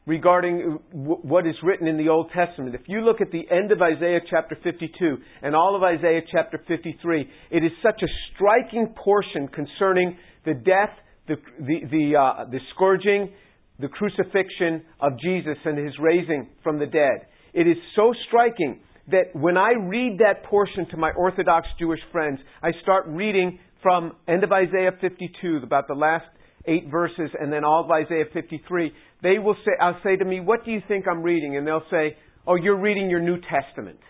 regarding 0.06 0.78
what 0.90 1.46
is 1.46 1.54
written 1.62 1.86
in 1.86 1.98
the 1.98 2.08
Old 2.08 2.30
Testament. 2.34 2.74
If 2.74 2.88
you 2.88 3.02
look 3.02 3.20
at 3.20 3.30
the 3.30 3.42
end 3.54 3.72
of 3.72 3.82
Isaiah 3.82 4.20
chapter 4.30 4.56
52 4.64 5.16
and 5.42 5.54
all 5.54 5.76
of 5.76 5.82
Isaiah 5.82 6.22
chapter 6.32 6.64
53, 6.66 7.28
it 7.50 7.62
is 7.62 7.72
such 7.82 8.00
a 8.02 8.06
striking 8.32 8.94
portion 8.96 9.48
concerning 9.48 10.16
the 10.46 10.54
death, 10.54 10.96
the, 11.28 11.34
the, 11.58 11.80
the, 11.90 12.16
uh, 12.16 12.50
the 12.50 12.60
scourging, 12.74 13.34
the 13.78 13.88
crucifixion 13.88 14.82
of 14.98 15.20
Jesus 15.20 15.58
and 15.66 15.76
his 15.76 15.92
raising 16.00 16.48
from 16.64 16.78
the 16.78 16.86
dead. 16.86 17.26
It 17.52 17.68
is 17.68 17.76
so 17.94 18.14
striking 18.28 18.80
that 19.08 19.34
when 19.34 19.58
I 19.58 19.72
read 19.78 20.20
that 20.20 20.44
portion 20.44 20.88
to 20.90 20.96
my 20.96 21.10
Orthodox 21.10 21.68
Jewish 21.78 22.00
friends, 22.10 22.40
I 22.62 22.70
start 22.82 23.04
reading 23.08 23.58
from 23.86 24.16
end 24.26 24.42
of 24.42 24.50
Isaiah 24.50 24.90
52, 25.00 25.60
about 25.62 25.86
the 25.86 25.94
last 25.94 26.24
eight 26.66 26.88
verses 26.90 27.30
and 27.38 27.52
then 27.52 27.62
all 27.62 27.84
of 27.84 27.90
Isaiah 27.92 28.24
53, 28.32 28.90
they 29.22 29.38
will 29.38 29.54
say, 29.64 29.70
I'll 29.80 30.00
say 30.02 30.16
to 30.16 30.24
me, 30.24 30.40
what 30.40 30.64
do 30.64 30.72
you 30.72 30.80
think 30.88 31.06
I'm 31.06 31.22
reading? 31.22 31.56
And 31.56 31.64
they'll 31.64 31.86
say, 31.88 32.16
oh, 32.48 32.56
you're 32.56 32.80
reading 32.80 33.08
your 33.08 33.20
New 33.20 33.36
Testament. 33.42 34.00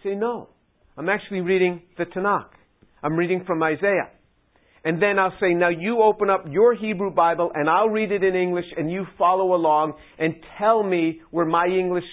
I 0.00 0.08
say, 0.08 0.14
no. 0.14 0.48
I'm 0.96 1.10
actually 1.10 1.42
reading 1.42 1.82
the 1.98 2.04
Tanakh. 2.04 2.48
I'm 3.02 3.14
reading 3.16 3.44
from 3.46 3.62
Isaiah. 3.62 4.08
And 4.86 5.02
then 5.02 5.18
I'll 5.18 5.36
say, 5.38 5.52
now 5.52 5.68
you 5.68 6.00
open 6.00 6.30
up 6.30 6.46
your 6.48 6.74
Hebrew 6.74 7.10
Bible 7.10 7.52
and 7.54 7.68
I'll 7.68 7.90
read 7.90 8.10
it 8.10 8.24
in 8.24 8.34
English 8.34 8.64
and 8.74 8.90
you 8.90 9.04
follow 9.18 9.54
along 9.54 9.92
and 10.18 10.34
tell 10.58 10.82
me 10.82 11.20
where 11.30 11.44
my 11.44 11.66
English 11.66 12.04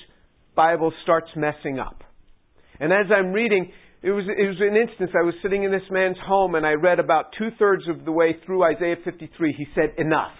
Bible 0.57 0.91
starts 1.03 1.29
messing 1.37 1.79
up. 1.79 2.03
And 2.81 2.91
as 2.91 3.05
I'm 3.17 3.31
reading, 3.31 3.71
it 4.03 4.11
was, 4.11 4.25
it 4.27 4.47
was 4.47 4.57
an 4.59 4.75
instance. 4.75 5.11
I 5.17 5.23
was 5.23 5.33
sitting 5.41 5.63
in 5.63 5.71
this 5.71 5.89
man's 5.89 6.17
home 6.25 6.55
and 6.55 6.65
I 6.65 6.73
read 6.73 6.99
about 6.99 7.27
two 7.37 7.49
thirds 7.57 7.83
of 7.87 8.03
the 8.03 8.11
way 8.11 8.35
through 8.45 8.63
Isaiah 8.63 8.97
53. 9.03 9.55
He 9.57 9.65
said, 9.73 9.93
enough. 9.97 10.33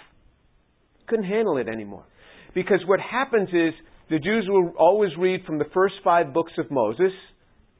Couldn't 1.07 1.25
handle 1.25 1.57
it 1.57 1.69
anymore. 1.69 2.05
Because 2.53 2.79
what 2.85 2.99
happens 2.99 3.49
is 3.49 3.73
the 4.09 4.19
Jews 4.19 4.45
will 4.49 4.73
always 4.77 5.11
read 5.17 5.45
from 5.45 5.59
the 5.59 5.65
first 5.73 5.95
five 6.03 6.33
books 6.33 6.51
of 6.57 6.69
Moses 6.69 7.13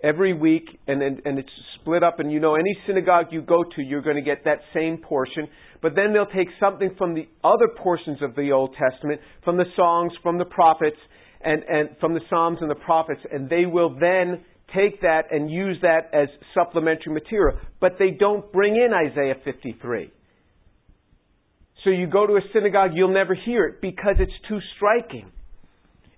every 0.02 0.34
week, 0.34 0.66
and, 0.88 1.02
and, 1.02 1.22
and 1.26 1.38
it's 1.38 1.50
split 1.80 2.02
up. 2.02 2.20
And 2.20 2.32
you 2.32 2.40
know, 2.40 2.56
any 2.56 2.78
synagogue 2.88 3.28
you 3.32 3.42
go 3.42 3.64
to, 3.64 3.82
you're 3.82 4.02
going 4.02 4.16
to 4.16 4.22
get 4.22 4.46
that 4.46 4.60
same 4.74 4.98
portion. 4.98 5.48
But 5.82 5.96
then 5.96 6.14
they'll 6.14 6.26
take 6.26 6.50
something 6.60 6.96
from 6.98 7.14
the 7.14 7.28
other 7.44 7.68
portions 7.78 8.22
of 8.22 8.36
the 8.36 8.52
Old 8.52 8.76
Testament, 8.80 9.20
from 9.44 9.58
the 9.58 9.66
songs, 9.76 10.14
from 10.24 10.38
the 10.38 10.46
prophets, 10.46 10.98
and, 11.44 11.64
and 11.64 11.90
from 12.00 12.14
the 12.14 12.22
Psalms 12.30 12.60
and 12.62 12.70
the 12.70 12.76
prophets, 12.76 13.22
and 13.32 13.50
they 13.50 13.66
will 13.66 13.98
then 14.00 14.44
take 14.76 15.02
that 15.02 15.32
and 15.32 15.50
use 15.50 15.78
that 15.82 16.10
as 16.14 16.28
supplementary 16.54 17.14
material. 17.14 17.60
But 17.80 17.94
they 18.00 18.12
don't 18.12 18.52
bring 18.52 18.76
in 18.76 18.92
Isaiah 18.94 19.36
53. 19.44 20.12
So 21.84 21.90
you 21.90 22.08
go 22.08 22.26
to 22.26 22.34
a 22.34 22.42
synagogue, 22.54 22.92
you'll 22.94 23.14
never 23.14 23.36
hear 23.36 23.66
it 23.66 23.82
because 23.82 24.16
it's 24.20 24.32
too 24.48 24.60
striking. 24.76 25.32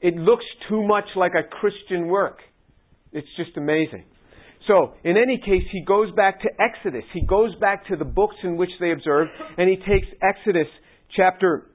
It 0.01 0.15
looks 0.15 0.45
too 0.69 0.83
much 0.83 1.05
like 1.15 1.31
a 1.33 1.43
Christian 1.43 2.07
work. 2.07 2.39
It's 3.11 3.27
just 3.37 3.57
amazing. 3.57 4.05
So, 4.67 4.93
in 5.03 5.15
any 5.17 5.37
case, 5.37 5.63
he 5.71 5.83
goes 5.83 6.11
back 6.15 6.41
to 6.41 6.49
Exodus. 6.59 7.03
He 7.13 7.21
goes 7.21 7.55
back 7.61 7.87
to 7.87 7.95
the 7.95 8.05
books 8.05 8.35
in 8.43 8.57
which 8.57 8.71
they 8.79 8.91
observed, 8.91 9.29
and 9.57 9.69
he 9.69 9.77
takes 9.77 10.07
Exodus 10.21 10.67
chapter, 11.15 11.67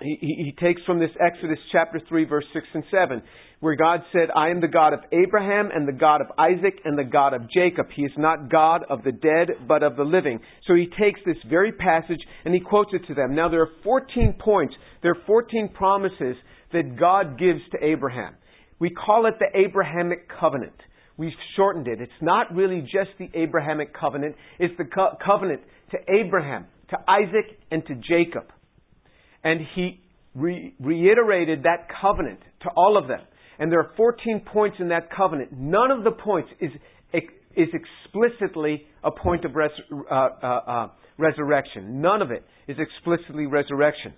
he, 0.00 0.16
he, 0.20 0.54
takes 0.60 0.82
from 0.84 1.00
this 1.00 1.10
Exodus 1.20 1.58
chapter 1.72 2.00
3, 2.08 2.24
verse 2.24 2.44
6 2.52 2.66
and 2.74 2.84
7, 2.90 3.22
where 3.60 3.74
God 3.74 4.00
said, 4.12 4.28
I 4.34 4.50
am 4.50 4.60
the 4.60 4.68
God 4.68 4.92
of 4.92 5.00
Abraham 5.12 5.70
and 5.74 5.88
the 5.88 5.92
God 5.92 6.20
of 6.20 6.28
Isaac 6.38 6.80
and 6.84 6.96
the 6.96 7.04
God 7.04 7.34
of 7.34 7.50
Jacob. 7.50 7.86
He 7.94 8.02
is 8.02 8.12
not 8.16 8.50
God 8.50 8.84
of 8.88 9.02
the 9.02 9.12
dead, 9.12 9.66
but 9.66 9.82
of 9.82 9.96
the 9.96 10.04
living. 10.04 10.40
So 10.66 10.74
he 10.74 10.86
takes 10.86 11.20
this 11.26 11.36
very 11.48 11.72
passage 11.72 12.20
and 12.44 12.54
he 12.54 12.60
quotes 12.60 12.90
it 12.92 13.06
to 13.08 13.14
them. 13.14 13.34
Now, 13.34 13.48
there 13.48 13.62
are 13.62 13.70
14 13.82 14.34
points, 14.38 14.74
there 15.02 15.12
are 15.12 15.26
14 15.26 15.70
promises 15.74 16.36
that 16.72 16.98
God 16.98 17.38
gives 17.38 17.60
to 17.72 17.84
Abraham. 17.84 18.34
We 18.78 18.90
call 18.90 19.26
it 19.26 19.34
the 19.40 19.58
Abrahamic 19.58 20.28
covenant. 20.40 20.76
We've 21.16 21.32
shortened 21.56 21.88
it. 21.88 22.00
It's 22.00 22.12
not 22.20 22.54
really 22.54 22.82
just 22.82 23.10
the 23.18 23.28
Abrahamic 23.34 23.92
covenant, 23.92 24.36
it's 24.60 24.74
the 24.78 24.84
co- 24.84 25.16
covenant 25.24 25.62
to 25.90 25.98
Abraham, 26.08 26.66
to 26.90 26.96
Isaac, 27.08 27.58
and 27.72 27.84
to 27.86 27.94
Jacob. 27.96 28.52
And 29.48 29.62
he 29.74 29.98
re- 30.34 30.74
reiterated 30.78 31.62
that 31.62 31.88
covenant 32.02 32.40
to 32.64 32.68
all 32.76 32.98
of 32.98 33.08
them. 33.08 33.20
And 33.58 33.72
there 33.72 33.80
are 33.80 33.92
14 33.96 34.42
points 34.52 34.76
in 34.78 34.88
that 34.88 35.08
covenant. 35.10 35.52
None 35.52 35.90
of 35.90 36.04
the 36.04 36.10
points 36.10 36.50
is, 36.60 36.70
is 37.14 37.68
explicitly 37.72 38.82
a 39.02 39.10
point 39.10 39.46
of 39.46 39.54
res- 39.54 39.70
uh, 39.90 40.14
uh, 40.14 40.46
uh, 40.46 40.88
resurrection. 41.16 42.02
None 42.02 42.20
of 42.20 42.30
it 42.30 42.44
is 42.68 42.76
explicitly 42.78 43.46
resurrection. 43.46 44.12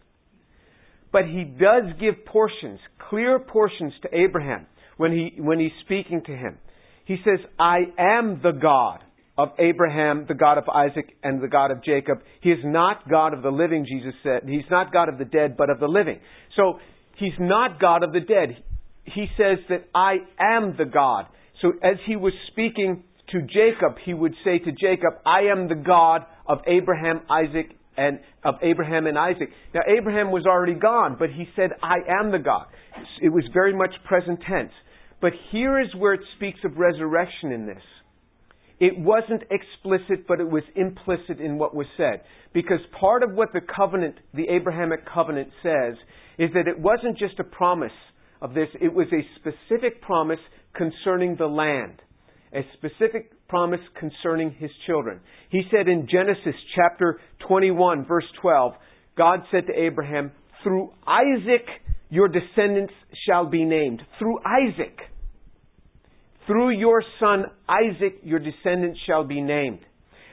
But 1.12 1.26
he 1.26 1.44
does 1.44 1.84
give 2.00 2.24
portions, 2.26 2.80
clear 3.08 3.38
portions 3.38 3.92
to 4.02 4.08
Abraham 4.12 4.66
when, 4.96 5.12
he, 5.12 5.40
when 5.40 5.60
he's 5.60 5.70
speaking 5.84 6.22
to 6.26 6.32
him. 6.32 6.58
He 7.04 7.18
says, 7.24 7.38
I 7.56 7.82
am 7.98 8.40
the 8.42 8.50
God 8.50 8.98
of 9.40 9.48
Abraham, 9.58 10.26
the 10.28 10.34
God 10.34 10.58
of 10.58 10.68
Isaac, 10.68 11.16
and 11.22 11.42
the 11.42 11.48
God 11.48 11.70
of 11.70 11.82
Jacob. 11.82 12.18
He 12.42 12.50
is 12.50 12.58
not 12.62 13.08
God 13.08 13.32
of 13.32 13.42
the 13.42 13.48
living, 13.48 13.86
Jesus 13.88 14.12
said. 14.22 14.42
He's 14.46 14.68
not 14.70 14.92
God 14.92 15.08
of 15.08 15.16
the 15.16 15.24
dead, 15.24 15.56
but 15.56 15.70
of 15.70 15.80
the 15.80 15.86
living. 15.86 16.20
So 16.56 16.78
he's 17.16 17.32
not 17.40 17.80
God 17.80 18.02
of 18.04 18.12
the 18.12 18.20
dead. 18.20 18.62
He 19.04 19.28
says 19.38 19.56
that 19.70 19.88
I 19.94 20.16
am 20.38 20.74
the 20.76 20.84
God. 20.84 21.24
So 21.62 21.72
as 21.82 21.96
he 22.06 22.16
was 22.16 22.34
speaking 22.48 23.02
to 23.30 23.40
Jacob, 23.40 23.96
he 24.04 24.12
would 24.12 24.34
say 24.44 24.58
to 24.58 24.72
Jacob, 24.72 25.14
I 25.24 25.44
am 25.50 25.68
the 25.68 25.82
God 25.86 26.26
of 26.46 26.58
Abraham, 26.66 27.22
Isaac, 27.30 27.74
and 27.96 28.20
of 28.44 28.56
Abraham 28.62 29.06
and 29.06 29.18
Isaac. 29.18 29.48
Now 29.72 29.80
Abraham 29.88 30.32
was 30.32 30.44
already 30.44 30.74
gone, 30.74 31.16
but 31.18 31.30
he 31.30 31.46
said, 31.56 31.70
I 31.82 31.96
am 32.20 32.30
the 32.30 32.40
God. 32.40 32.66
It 33.22 33.30
was 33.30 33.44
very 33.54 33.74
much 33.74 33.94
present 34.06 34.40
tense. 34.46 34.72
But 35.22 35.32
here 35.50 35.80
is 35.80 35.88
where 35.96 36.12
it 36.12 36.20
speaks 36.36 36.60
of 36.66 36.76
resurrection 36.76 37.52
in 37.52 37.64
this. 37.64 37.82
It 38.80 38.98
wasn't 38.98 39.42
explicit, 39.50 40.26
but 40.26 40.40
it 40.40 40.50
was 40.50 40.62
implicit 40.74 41.38
in 41.38 41.58
what 41.58 41.74
was 41.74 41.86
said. 41.96 42.22
Because 42.52 42.80
part 42.98 43.22
of 43.22 43.34
what 43.34 43.52
the 43.52 43.60
covenant, 43.60 44.16
the 44.34 44.48
Abrahamic 44.48 45.00
covenant 45.06 45.50
says, 45.62 45.94
is 46.38 46.50
that 46.54 46.66
it 46.66 46.80
wasn't 46.80 47.18
just 47.18 47.38
a 47.38 47.44
promise 47.44 47.92
of 48.40 48.54
this, 48.54 48.68
it 48.80 48.92
was 48.92 49.06
a 49.12 49.26
specific 49.38 50.00
promise 50.00 50.40
concerning 50.74 51.36
the 51.36 51.46
land 51.46 52.00
a 52.52 52.60
specific 52.74 53.30
promise 53.48 53.80
concerning 53.98 54.52
his 54.58 54.70
children. 54.86 55.20
He 55.50 55.62
said 55.70 55.88
in 55.88 56.08
Genesis 56.10 56.54
chapter 56.74 57.20
21, 57.46 58.06
verse 58.06 58.24
12, 58.40 58.72
God 59.16 59.40
said 59.50 59.66
to 59.66 59.72
Abraham, 59.72 60.32
Through 60.62 60.90
Isaac 61.06 61.66
your 62.08 62.28
descendants 62.28 62.92
shall 63.26 63.46
be 63.46 63.64
named. 63.64 64.02
Through 64.18 64.38
Isaac. 64.44 64.98
Through 66.46 66.70
your 66.70 67.02
son 67.18 67.44
Isaac 67.68 68.20
your 68.22 68.38
descendants 68.38 68.98
shall 69.06 69.24
be 69.24 69.40
named. 69.40 69.80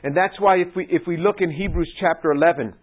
And 0.03 0.15
that's 0.15 0.39
why 0.39 0.57
if 0.57 0.75
we, 0.75 0.87
if 0.89 1.03
we 1.07 1.17
look 1.17 1.37
in 1.39 1.51
Hebrews 1.51 1.91
chapter 1.99 2.31
11, 2.31 2.73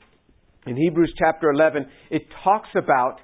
in 0.67 0.77
Hebrews 0.77 1.15
chapter 1.19 1.51
11, 1.51 1.87
it 2.11 2.23
talks 2.43 2.69
about 2.77 3.19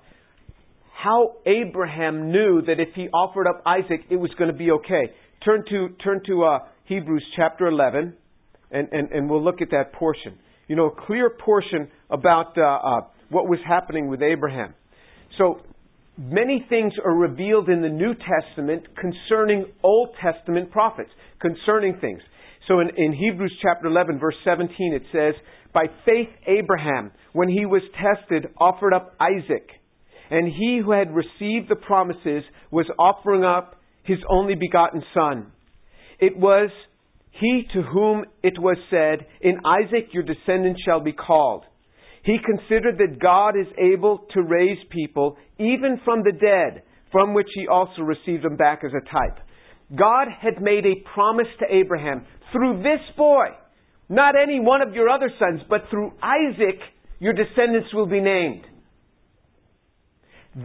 how 1.02 1.36
Abraham 1.46 2.30
knew 2.30 2.62
that 2.62 2.78
if 2.78 2.88
he 2.94 3.08
offered 3.08 3.46
up 3.48 3.62
Isaac, 3.66 4.02
it 4.10 4.16
was 4.16 4.30
going 4.38 4.50
to 4.50 4.56
be 4.56 4.70
okay. 4.70 5.12
Turn 5.44 5.64
to, 5.70 5.88
turn 6.04 6.20
to 6.26 6.44
uh, 6.44 6.58
Hebrews 6.84 7.24
chapter 7.36 7.66
11, 7.66 8.14
and, 8.70 8.88
and, 8.92 9.10
and 9.10 9.30
we'll 9.30 9.42
look 9.42 9.62
at 9.62 9.70
that 9.70 9.92
portion. 9.94 10.38
You 10.68 10.76
know, 10.76 10.86
a 10.86 11.06
clear 11.06 11.30
portion 11.30 11.88
about 12.10 12.56
uh, 12.58 12.62
uh, 12.62 13.00
what 13.30 13.48
was 13.48 13.58
happening 13.66 14.08
with 14.08 14.22
Abraham. 14.22 14.74
So, 15.38 15.60
many 16.20 16.64
things 16.68 16.92
are 17.04 17.14
revealed 17.14 17.68
in 17.68 17.80
the 17.80 17.88
New 17.88 18.12
Testament 18.14 18.84
concerning 19.00 19.66
Old 19.82 20.10
Testament 20.22 20.70
prophets, 20.70 21.10
concerning 21.40 21.98
things. 22.00 22.20
So, 22.68 22.80
in, 22.80 22.90
in 22.96 23.12
Hebrews 23.12 23.56
chapter 23.62 23.86
11, 23.86 24.18
verse 24.18 24.34
17, 24.44 24.94
it 24.94 25.02
says, 25.10 25.34
By 25.72 25.86
faith, 26.04 26.28
Abraham, 26.46 27.10
when 27.32 27.48
he 27.48 27.64
was 27.64 27.82
tested, 27.94 28.46
offered 28.58 28.92
up 28.92 29.14
Isaac. 29.18 29.66
And 30.30 30.46
he 30.46 30.80
who 30.84 30.92
had 30.92 31.14
received 31.14 31.68
the 31.68 31.76
promises 31.76 32.44
was 32.70 32.86
offering 32.98 33.44
up 33.44 33.80
his 34.04 34.18
only 34.28 34.54
begotten 34.54 35.02
Son. 35.14 35.50
It 36.20 36.36
was 36.36 36.70
he 37.32 37.64
to 37.72 37.82
whom 37.82 38.24
it 38.42 38.58
was 38.58 38.76
said, 38.90 39.26
In 39.40 39.60
Isaac 39.64 40.08
your 40.12 40.22
descendants 40.22 40.82
shall 40.84 41.00
be 41.00 41.12
called. 41.12 41.64
He 42.24 42.36
considered 42.44 42.98
that 42.98 43.20
God 43.20 43.50
is 43.58 43.66
able 43.78 44.26
to 44.34 44.42
raise 44.42 44.78
people 44.90 45.36
even 45.58 46.00
from 46.04 46.22
the 46.22 46.32
dead, 46.32 46.82
from 47.10 47.34
which 47.34 47.48
he 47.54 47.66
also 47.66 48.02
received 48.02 48.44
them 48.44 48.56
back 48.56 48.82
as 48.84 48.92
a 48.92 49.04
type. 49.10 49.38
God 49.96 50.28
had 50.40 50.62
made 50.62 50.86
a 50.86 51.02
promise 51.14 51.48
to 51.58 51.74
Abraham 51.74 52.24
through 52.52 52.82
this 52.82 53.00
boy, 53.16 53.46
not 54.08 54.34
any 54.40 54.60
one 54.60 54.82
of 54.82 54.94
your 54.94 55.08
other 55.08 55.30
sons, 55.38 55.62
but 55.68 55.82
through 55.90 56.12
Isaac 56.22 56.78
your 57.18 57.32
descendants 57.32 57.92
will 57.92 58.06
be 58.06 58.20
named. 58.20 58.64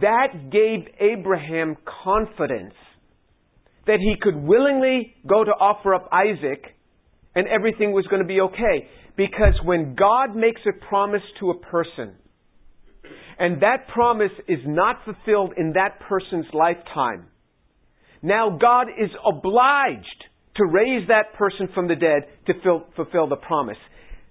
That 0.00 0.50
gave 0.50 0.88
Abraham 1.00 1.76
confidence 2.04 2.74
that 3.86 4.00
he 4.00 4.14
could 4.20 4.36
willingly 4.36 5.14
go 5.26 5.44
to 5.44 5.50
offer 5.50 5.94
up 5.94 6.08
Isaac 6.12 6.64
and 7.34 7.46
everything 7.46 7.92
was 7.92 8.06
going 8.08 8.22
to 8.22 8.26
be 8.26 8.40
okay. 8.40 8.88
Because 9.16 9.54
when 9.64 9.94
God 9.94 10.36
makes 10.36 10.60
a 10.66 10.86
promise 10.88 11.22
to 11.40 11.50
a 11.50 11.58
person, 11.58 12.14
and 13.38 13.62
that 13.62 13.88
promise 13.92 14.32
is 14.48 14.60
not 14.66 14.96
fulfilled 15.04 15.54
in 15.56 15.72
that 15.72 16.00
person's 16.08 16.46
lifetime, 16.52 17.26
now 18.22 18.58
God 18.60 18.88
is 18.88 19.10
obliged 19.26 20.24
to 20.56 20.64
raise 20.64 21.06
that 21.08 21.34
person 21.36 21.68
from 21.74 21.86
the 21.88 21.94
dead 21.94 22.28
to 22.46 22.52
fulfill 22.94 23.28
the 23.28 23.36
promise. 23.36 23.76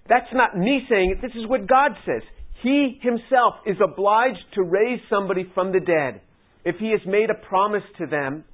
That's 0.08 0.32
not 0.32 0.56
me 0.56 0.80
saying 0.88 1.16
it, 1.16 1.22
this 1.22 1.36
is 1.36 1.48
what 1.48 1.66
God 1.66 1.92
says. 2.04 2.22
He 2.62 2.98
himself 3.02 3.54
is 3.66 3.76
obliged 3.82 4.38
to 4.54 4.62
raise 4.62 5.00
somebody 5.10 5.50
from 5.54 5.72
the 5.72 5.80
dead 5.80 6.20
if 6.64 6.76
he 6.76 6.90
has 6.90 7.00
made 7.06 7.30
a 7.30 7.46
promise 7.48 7.82
to 7.98 8.06
them 8.06 8.44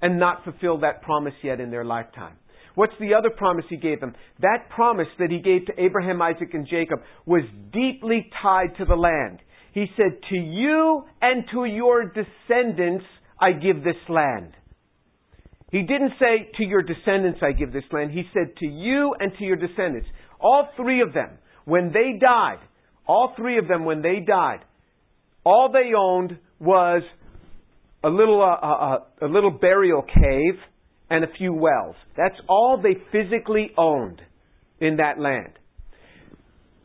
and 0.00 0.18
not 0.18 0.44
fulfilled 0.44 0.82
that 0.82 1.02
promise 1.02 1.34
yet 1.42 1.60
in 1.60 1.70
their 1.70 1.84
lifetime. 1.84 2.36
What's 2.74 2.94
the 2.98 3.14
other 3.14 3.30
promise 3.30 3.64
he 3.68 3.76
gave 3.76 4.00
them? 4.00 4.14
That 4.40 4.68
promise 4.74 5.06
that 5.18 5.30
he 5.30 5.40
gave 5.40 5.66
to 5.66 5.82
Abraham, 5.82 6.20
Isaac, 6.20 6.54
and 6.54 6.66
Jacob 6.68 7.00
was 7.24 7.42
deeply 7.72 8.28
tied 8.42 8.76
to 8.78 8.84
the 8.84 8.96
land. 8.96 9.40
He 9.72 9.86
said, 9.96 10.18
To 10.30 10.36
you 10.36 11.04
and 11.20 11.44
to 11.52 11.64
your 11.64 12.04
descendants 12.04 13.04
I 13.40 13.52
give 13.52 13.84
this 13.84 13.96
land. 14.08 14.52
He 15.70 15.82
didn't 15.82 16.12
say, 16.18 16.50
To 16.56 16.64
your 16.64 16.82
descendants 16.82 17.40
I 17.42 17.52
give 17.52 17.72
this 17.72 17.84
land. 17.92 18.10
He 18.10 18.22
said, 18.32 18.56
To 18.58 18.66
you 18.66 19.14
and 19.18 19.32
to 19.38 19.44
your 19.44 19.56
descendants. 19.56 20.08
All 20.40 20.68
three 20.76 21.00
of 21.00 21.12
them, 21.12 21.30
when 21.64 21.92
they 21.92 22.18
died, 22.20 22.58
all 23.06 23.34
three 23.36 23.58
of 23.58 23.68
them, 23.68 23.84
when 23.84 24.02
they 24.02 24.20
died, 24.26 24.60
all 25.44 25.70
they 25.72 25.92
owned 25.96 26.38
was 26.58 27.02
a 28.02 28.08
little, 28.08 28.42
uh, 28.42 28.66
uh, 28.66 28.96
uh, 29.22 29.26
a 29.26 29.28
little 29.28 29.50
burial 29.50 30.02
cave 30.02 30.58
and 31.14 31.22
a 31.22 31.32
few 31.38 31.52
wells. 31.52 31.94
That's 32.16 32.34
all 32.48 32.82
they 32.82 32.96
physically 33.12 33.70
owned 33.78 34.20
in 34.80 34.96
that 34.96 35.20
land. 35.20 35.52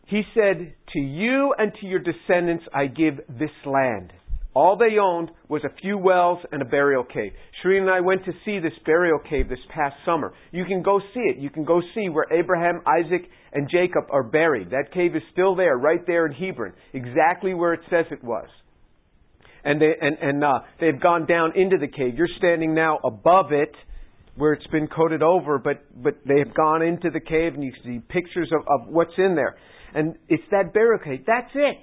He 0.06 0.22
said, 0.36 0.76
To 0.94 1.00
you 1.00 1.56
and 1.58 1.72
to 1.82 1.88
your 1.88 2.00
descendants 2.00 2.64
I 2.72 2.86
give 2.86 3.18
this 3.28 3.50
land. 3.66 4.14
All 4.54 4.78
they 4.78 5.00
owned 5.02 5.32
was 5.48 5.64
a 5.64 5.82
few 5.82 5.98
wells 5.98 6.38
and 6.52 6.62
a 6.62 6.66
burial 6.66 7.04
cave. 7.04 7.32
Shereen 7.64 7.82
and 7.82 7.90
I 7.90 8.02
went 8.02 8.24
to 8.26 8.32
see 8.46 8.60
this 8.60 8.74
burial 8.86 9.18
cave 9.18 9.50
this 9.50 9.60
past 9.74 9.96
summer. 10.06 10.34
You 10.52 10.66
can 10.66 10.84
go 10.84 11.00
see 11.16 11.22
it. 11.22 11.38
You 11.38 11.50
can 11.50 11.66
go 11.66 11.82
see 11.96 12.10
where 12.10 12.26
Abraham, 12.32 12.82
Isaac, 12.86 13.28
and 13.52 13.68
Jacob 13.68 14.06
are 14.12 14.24
buried. 14.24 14.70
That 14.70 14.94
cave 14.94 15.16
is 15.16 15.24
still 15.32 15.56
there, 15.56 15.76
right 15.76 16.06
there 16.06 16.28
in 16.28 16.34
Hebron, 16.34 16.74
exactly 16.94 17.56
where 17.56 17.74
it 17.74 17.82
says 17.90 18.06
it 18.12 18.24
was. 18.24 18.48
And 19.64 19.82
they 19.82 19.92
and, 20.00 20.18
and 20.22 20.44
uh, 20.44 20.60
they've 20.80 21.02
gone 21.02 21.26
down 21.26 21.54
into 21.56 21.78
the 21.78 21.88
cave. 21.88 22.16
You're 22.16 22.30
standing 22.38 22.76
now 22.76 23.00
above 23.04 23.52
it, 23.52 23.74
where 24.40 24.54
it's 24.54 24.68
been 24.68 24.88
coated 24.88 25.22
over, 25.22 25.60
but 25.60 25.84
but 26.02 26.16
they 26.26 26.40
have 26.40 26.56
gone 26.56 26.82
into 26.82 27.10
the 27.10 27.20
cave, 27.20 27.54
and 27.54 27.64
you 27.64 27.74
see 27.84 28.00
pictures 28.08 28.50
of, 28.54 28.62
of 28.68 28.88
what's 28.88 29.14
in 29.18 29.36
there. 29.36 29.58
And 29.94 30.16
it's 30.30 30.44
that 30.52 30.74
barricade. 30.74 31.26
That's 31.28 31.52
it. 31.54 31.82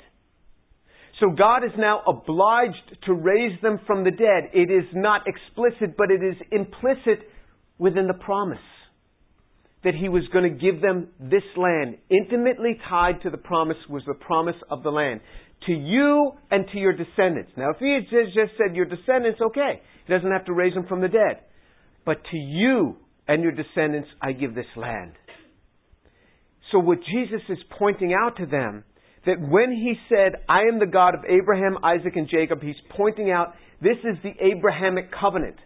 So 1.20 1.30
God 1.30 1.64
is 1.64 1.72
now 1.78 2.02
obliged 2.06 2.96
to 3.06 3.14
raise 3.14 3.60
them 3.62 3.80
from 3.86 4.04
the 4.04 4.10
dead. 4.10 4.50
It 4.52 4.70
is 4.70 4.84
not 4.94 5.22
explicit, 5.26 5.96
but 5.96 6.10
it 6.10 6.22
is 6.22 6.36
implicit 6.50 7.28
within 7.78 8.06
the 8.06 8.14
promise 8.24 8.58
that 9.84 9.94
He 9.94 10.08
was 10.08 10.22
going 10.32 10.44
to 10.44 10.58
give 10.58 10.80
them 10.80 11.08
this 11.20 11.44
land. 11.56 11.98
Intimately 12.10 12.78
tied 12.88 13.22
to 13.22 13.30
the 13.30 13.38
promise 13.38 13.76
was 13.88 14.02
the 14.06 14.14
promise 14.14 14.56
of 14.70 14.82
the 14.82 14.90
land. 14.90 15.20
To 15.66 15.72
you 15.72 16.32
and 16.50 16.66
to 16.72 16.78
your 16.78 16.92
descendants. 16.92 17.52
Now, 17.56 17.70
if 17.70 17.78
He 17.78 17.92
had 17.92 18.04
just 18.10 18.56
said 18.56 18.76
your 18.76 18.86
descendants, 18.86 19.40
okay. 19.40 19.80
He 20.06 20.12
doesn't 20.12 20.30
have 20.30 20.46
to 20.46 20.52
raise 20.52 20.74
them 20.74 20.86
from 20.86 21.00
the 21.02 21.08
dead. 21.08 21.40
But 22.06 22.22
to 22.30 22.36
you 22.36 22.96
and 23.28 23.42
your 23.42 23.52
descendants, 23.52 24.08
I 24.22 24.32
give 24.32 24.54
this 24.54 24.64
land. 24.76 25.12
So 26.72 26.78
what 26.78 26.98
Jesus 27.00 27.42
is 27.48 27.58
pointing 27.78 28.14
out 28.14 28.36
to 28.38 28.46
them 28.46 28.84
that 29.26 29.40
when 29.40 29.72
he 29.72 29.94
said, 30.08 30.40
I 30.48 30.60
am 30.72 30.78
the 30.78 30.86
God 30.86 31.14
of 31.14 31.24
Abraham, 31.28 31.76
Isaac, 31.84 32.14
and 32.14 32.28
Jacob, 32.28 32.62
he's 32.62 32.76
pointing 32.96 33.30
out 33.30 33.54
this 33.82 33.98
is 34.04 34.16
the 34.22 34.32
Abrahamic 34.40 35.10
covenant. 35.12 35.56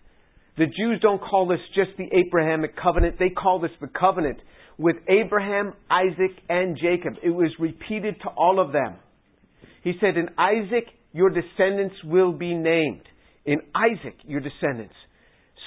The 0.57 0.67
Jews 0.67 0.99
don't 1.01 1.21
call 1.21 1.47
this 1.47 1.61
just 1.75 1.91
the 1.97 2.09
Abrahamic 2.17 2.75
covenant, 2.77 3.17
they 3.19 3.31
call 3.31 3.61
this 3.61 3.71
the 3.81 3.89
covenant 3.89 4.39
with 4.79 4.97
Abraham, 5.09 5.75
Isaac, 5.91 6.33
and 6.49 6.77
Jacob. 6.77 7.15
It 7.23 7.31
was 7.31 7.51
repeated 7.59 8.17
to 8.23 8.29
all 8.31 8.59
of 8.59 8.73
them. 8.73 8.97
He 9.85 9.93
said, 10.01 10.17
In 10.17 10.31
Isaac, 10.39 10.87
your 11.13 11.31
descendants 11.31 11.97
will 12.05 12.33
be 12.33 12.55
named. 12.55 13.03
In 13.45 13.59
Isaac, 13.75 14.17
your 14.25 14.41
descendants. 14.41 14.95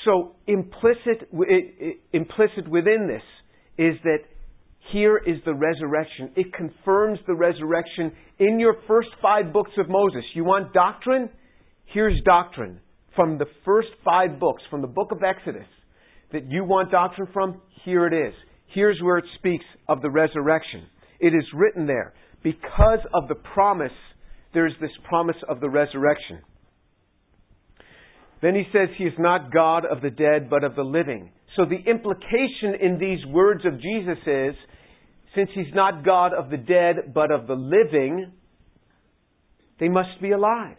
So 0.06 0.36
implicit, 0.48 1.30
implicit 2.12 2.68
within 2.68 3.08
this 3.08 3.24
is 3.78 3.96
that 4.04 4.20
here 4.92 5.18
is 5.18 5.38
the 5.46 5.54
resurrection. 5.54 6.32
It 6.36 6.54
confirms 6.54 7.20
the 7.26 7.36
resurrection 7.36 8.12
in 8.40 8.60
your 8.60 8.76
first 8.88 9.10
five 9.22 9.54
books 9.54 9.72
of 9.78 9.90
Moses. 9.90 10.24
You 10.36 10.44
want 10.44 10.74
doctrine? 10.74 11.30
Here's 11.86 12.20
doctrine 12.26 12.80
from 13.16 13.38
the 13.38 13.46
first 13.64 13.90
five 14.04 14.40
books, 14.40 14.62
from 14.70 14.82
the 14.82 14.88
book 14.88 15.12
of 15.12 15.20
Exodus, 15.24 15.68
that 16.32 16.50
you 16.50 16.64
want 16.64 16.92
doctrine 16.92 17.28
from. 17.32 17.62
Here 17.86 18.08
it 18.08 18.14
is. 18.14 18.34
Here's 18.74 19.00
where 19.02 19.20
it 19.20 19.26
speaks 19.38 19.66
of 19.88 20.02
the 20.02 20.10
resurrection. 20.10 20.88
It 21.20 21.34
is 21.34 21.46
written 21.54 21.86
there. 21.86 22.14
Because 22.44 23.00
of 23.14 23.28
the 23.28 23.36
promise, 23.36 23.92
there's 24.54 24.74
this 24.82 24.92
promise 25.08 25.38
of 25.48 25.60
the 25.60 25.70
resurrection. 25.70 26.42
Then 28.44 28.56
he 28.56 28.64
says 28.74 28.90
he 28.98 29.06
is 29.06 29.14
not 29.18 29.54
God 29.54 29.86
of 29.86 30.02
the 30.02 30.10
dead, 30.10 30.50
but 30.50 30.66
of 30.66 30.76
the 30.76 30.84
living. 30.84 31.32
So 31.56 31.64
the 31.64 31.90
implication 31.90 32.76
in 32.82 33.00
these 33.00 33.26
words 33.28 33.64
of 33.66 33.82
Jesus 33.82 34.18
is 34.28 34.54
since 35.34 35.50
he's 35.56 35.74
not 35.74 36.04
God 36.04 36.34
of 36.34 36.50
the 36.50 36.58
dead, 36.58 37.14
but 37.16 37.32
of 37.32 37.48
the 37.48 37.54
living, 37.54 38.34
they 39.80 39.88
must 39.88 40.22
be 40.22 40.32
alive. 40.32 40.76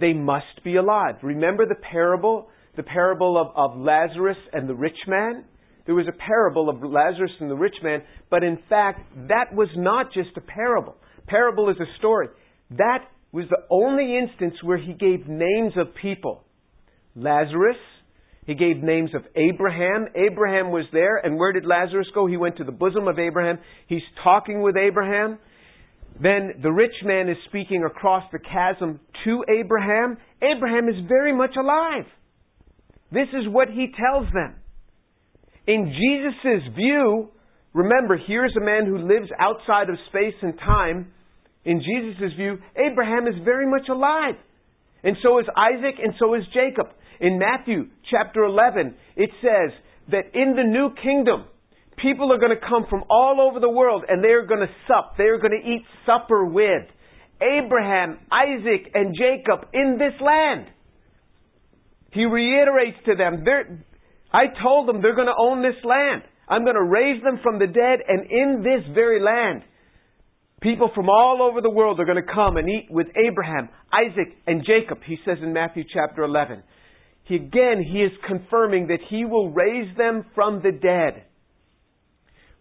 They 0.00 0.12
must 0.12 0.64
be 0.64 0.74
alive. 0.74 1.14
Remember 1.22 1.64
the 1.64 1.76
parable, 1.76 2.48
the 2.76 2.82
parable 2.82 3.40
of, 3.40 3.54
of 3.54 3.78
Lazarus 3.78 4.36
and 4.52 4.68
the 4.68 4.74
rich 4.74 4.98
man? 5.06 5.44
There 5.86 5.94
was 5.94 6.06
a 6.08 6.18
parable 6.18 6.68
of 6.68 6.82
Lazarus 6.82 7.30
and 7.38 7.48
the 7.48 7.54
rich 7.54 7.76
man, 7.84 8.02
but 8.30 8.42
in 8.42 8.58
fact, 8.68 9.00
that 9.28 9.54
was 9.54 9.68
not 9.76 10.12
just 10.12 10.30
a 10.36 10.40
parable. 10.40 10.96
Parable 11.28 11.70
is 11.70 11.76
a 11.76 11.98
story. 11.98 12.26
That 12.70 13.04
was 13.30 13.44
the 13.48 13.62
only 13.70 14.18
instance 14.18 14.54
where 14.64 14.76
he 14.78 14.92
gave 14.92 15.28
names 15.28 15.74
of 15.76 15.94
people. 15.94 16.44
Lazarus, 17.18 17.76
he 18.46 18.54
gave 18.54 18.82
names 18.82 19.10
of 19.14 19.22
Abraham. 19.36 20.06
Abraham 20.14 20.70
was 20.70 20.84
there, 20.92 21.18
and 21.18 21.36
where 21.36 21.52
did 21.52 21.66
Lazarus 21.66 22.06
go? 22.14 22.26
He 22.26 22.36
went 22.36 22.56
to 22.56 22.64
the 22.64 22.72
bosom 22.72 23.08
of 23.08 23.18
Abraham. 23.18 23.58
He's 23.88 24.02
talking 24.24 24.62
with 24.62 24.76
Abraham. 24.76 25.38
Then 26.20 26.54
the 26.62 26.70
rich 26.70 26.94
man 27.04 27.28
is 27.28 27.36
speaking 27.48 27.84
across 27.84 28.24
the 28.32 28.38
chasm 28.38 29.00
to 29.24 29.44
Abraham. 29.48 30.16
Abraham 30.42 30.88
is 30.88 30.94
very 31.08 31.36
much 31.36 31.56
alive. 31.58 32.06
This 33.12 33.28
is 33.34 33.48
what 33.48 33.68
he 33.68 33.92
tells 33.96 34.26
them. 34.32 34.56
In 35.66 35.92
Jesus' 35.92 36.74
view, 36.74 37.28
remember, 37.74 38.18
here's 38.26 38.54
a 38.56 38.64
man 38.64 38.86
who 38.86 38.98
lives 38.98 39.28
outside 39.38 39.90
of 39.90 39.96
space 40.08 40.34
and 40.40 40.58
time. 40.58 41.12
In 41.64 41.80
Jesus' 41.80 42.32
view, 42.36 42.58
Abraham 42.76 43.26
is 43.26 43.34
very 43.44 43.70
much 43.70 43.88
alive. 43.90 44.36
And 45.02 45.16
so 45.22 45.38
is 45.38 45.46
Isaac, 45.56 45.96
and 46.02 46.14
so 46.18 46.34
is 46.34 46.42
Jacob. 46.52 46.92
In 47.20 47.38
Matthew 47.38 47.88
chapter 48.10 48.44
11, 48.44 48.94
it 49.16 49.30
says 49.42 49.72
that 50.10 50.34
in 50.34 50.54
the 50.56 50.64
new 50.64 50.90
kingdom, 51.02 51.44
people 51.96 52.32
are 52.32 52.38
going 52.38 52.54
to 52.54 52.68
come 52.68 52.86
from 52.88 53.04
all 53.10 53.40
over 53.40 53.60
the 53.60 53.68
world 53.68 54.04
and 54.08 54.22
they're 54.22 54.46
going 54.46 54.60
to 54.60 54.72
sup. 54.86 55.14
They're 55.18 55.38
going 55.38 55.60
to 55.60 55.68
eat 55.68 55.82
supper 56.06 56.44
with 56.44 56.86
Abraham, 57.42 58.18
Isaac, 58.30 58.90
and 58.94 59.14
Jacob 59.14 59.68
in 59.72 59.98
this 59.98 60.14
land. 60.20 60.68
He 62.12 62.24
reiterates 62.24 62.98
to 63.06 63.14
them, 63.14 63.44
I 64.32 64.44
told 64.62 64.88
them 64.88 65.02
they're 65.02 65.14
going 65.14 65.26
to 65.26 65.38
own 65.38 65.62
this 65.62 65.78
land. 65.84 66.22
I'm 66.48 66.64
going 66.64 66.76
to 66.76 66.82
raise 66.82 67.22
them 67.22 67.40
from 67.42 67.58
the 67.58 67.66
dead, 67.66 68.00
and 68.06 68.30
in 68.30 68.62
this 68.62 68.94
very 68.94 69.20
land, 69.20 69.62
people 70.60 70.90
from 70.94 71.08
all 71.08 71.40
over 71.42 71.60
the 71.60 71.70
world 71.70 72.00
are 72.00 72.04
going 72.04 72.22
to 72.22 72.34
come 72.34 72.56
and 72.56 72.68
eat 72.68 72.88
with 72.90 73.06
Abraham, 73.16 73.68
Isaac, 73.92 74.36
and 74.46 74.64
Jacob, 74.64 74.98
he 75.06 75.16
says 75.24 75.38
in 75.42 75.52
Matthew 75.52 75.84
chapter 75.92 76.22
11. 76.24 76.62
He, 77.24 77.36
again, 77.36 77.84
he 77.84 77.98
is 77.98 78.12
confirming 78.26 78.88
that 78.88 79.00
he 79.08 79.24
will 79.24 79.50
raise 79.50 79.94
them 79.96 80.24
from 80.34 80.62
the 80.62 80.72
dead. 80.72 81.24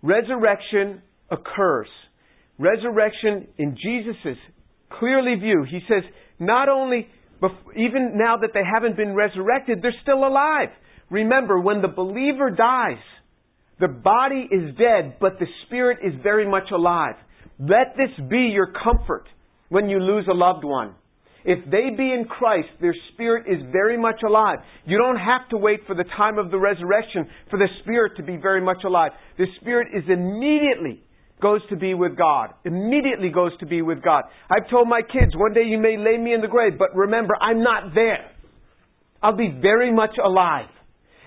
Resurrection 0.02 1.02
occurs. 1.32 1.88
Resurrection 2.60 3.48
in 3.58 3.78
Jesus' 3.82 4.38
clearly 5.00 5.36
view, 5.36 5.66
he 5.70 5.80
says, 5.88 6.04
not 6.40 6.70
only, 6.70 7.08
even 7.76 8.14
now 8.16 8.38
that 8.38 8.50
they 8.54 8.62
haven't 8.64 8.98
been 8.98 9.14
resurrected, 9.14 9.82
they're 9.82 9.94
still 10.02 10.26
alive. 10.26 10.70
Remember, 11.10 11.60
when 11.60 11.82
the 11.82 11.88
believer 11.88 12.50
dies, 12.50 13.02
the 13.80 13.88
body 13.88 14.48
is 14.52 14.76
dead, 14.76 15.18
but 15.20 15.40
the 15.40 15.46
spirit 15.66 16.00
is 16.04 16.14
very 16.24 16.48
much 16.48 16.72
alive. 16.74 17.16
Let 17.60 17.96
this 17.98 18.12
be 18.30 18.52
your 18.54 18.72
comfort 18.72 19.26
when 19.70 19.90
you 19.90 20.00
lose 20.00 20.26
a 20.30 20.34
loved 20.34 20.64
one. 20.64 20.96
If 21.44 21.64
they 21.66 21.96
be 21.96 22.12
in 22.12 22.26
Christ, 22.30 22.68
their 22.82 22.96
spirit 23.14 23.46
is 23.48 23.64
very 23.72 23.98
much 23.98 24.22
alive. 24.26 24.60
You 24.86 24.98
don't 24.98 25.16
have 25.16 25.48
to 25.52 25.58
wait 25.58 25.82
for 25.88 25.96
the 25.96 26.04
time 26.18 26.38
of 26.38 26.52
the 26.52 26.58
resurrection 26.58 27.28
for 27.50 27.58
the 27.58 27.70
spirit 27.82 28.18
to 28.18 28.24
be 28.24 28.36
very 28.36 28.62
much 28.62 28.84
alive. 28.86 29.12
The 29.38 29.46
spirit 29.62 29.88
is 29.96 30.04
immediately 30.10 31.02
goes 31.42 31.62
to 31.70 31.76
be 31.76 31.94
with 31.94 32.18
God. 32.18 32.50
Immediately 32.66 33.30
goes 33.30 33.52
to 33.60 33.66
be 33.66 33.82
with 33.82 34.04
God. 34.04 34.24
I've 34.50 34.70
told 34.70 34.90
my 34.90 35.02
kids, 35.02 35.36
one 35.36 35.54
day 35.54 35.64
you 35.64 35.78
may 35.78 35.96
lay 35.98 36.18
me 36.18 36.34
in 36.34 36.42
the 36.42 36.48
grave, 36.48 36.74
but 36.78 36.96
remember, 36.96 37.36
I'm 37.40 37.64
not 37.64 37.94
there. 37.94 38.32
I'll 39.22 39.38
be 39.38 39.56
very 39.62 39.94
much 39.94 40.18
alive. 40.24 40.70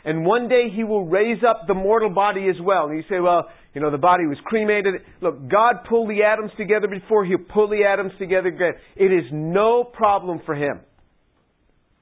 And 0.05 0.25
one 0.25 0.49
day 0.49 0.69
he 0.75 0.85
will 0.85 1.07
raise 1.07 1.43
up 1.49 1.67
the 1.67 1.75
mortal 1.75 2.11
body 2.11 2.49
as 2.49 2.57
well. 2.63 2.87
And 2.87 2.97
you 2.97 3.05
say, 3.09 3.21
well, 3.21 3.49
you 3.75 3.81
know, 3.81 3.91
the 3.91 3.99
body 3.99 4.27
was 4.27 4.39
cremated. 4.45 4.95
Look, 5.21 5.49
God 5.49 5.85
pulled 5.89 6.11
the 6.11 6.25
atoms 6.25 6.51
together 6.57 6.89
before. 6.89 7.25
He'll 7.25 7.39
pull 7.39 7.69
the 7.69 7.85
atoms 7.85 8.13
together 8.19 8.49
again. 8.49 8.73
It 8.97 9.13
is 9.13 9.31
no 9.33 9.85
problem 9.85 10.41
for 10.45 10.55
Him. 10.55 10.81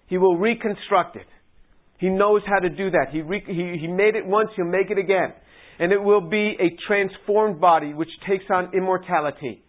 He 0.07 0.17
will 0.17 0.39
reconstruct 0.39 1.17
it. 1.17 1.27
He 1.99 2.09
knows 2.09 2.43
how 2.47 2.61
to 2.61 2.71
do 2.71 2.91
that. 2.93 3.09
He, 3.13 3.21
re- 3.21 3.45
he, 3.47 3.79
he 3.81 3.87
made 3.87 4.15
it 4.15 4.25
once, 4.25 4.49
He'll 4.57 4.65
make 4.65 4.91
it 4.91 4.99
again. 4.99 5.35
And 5.79 5.93
it 5.93 6.03
will 6.03 6.23
be 6.23 6.57
a 6.59 6.75
transformed 6.87 7.61
body 7.61 7.93
which 7.93 8.09
takes 8.29 8.45
on 8.51 8.73
immortality. 8.75 9.63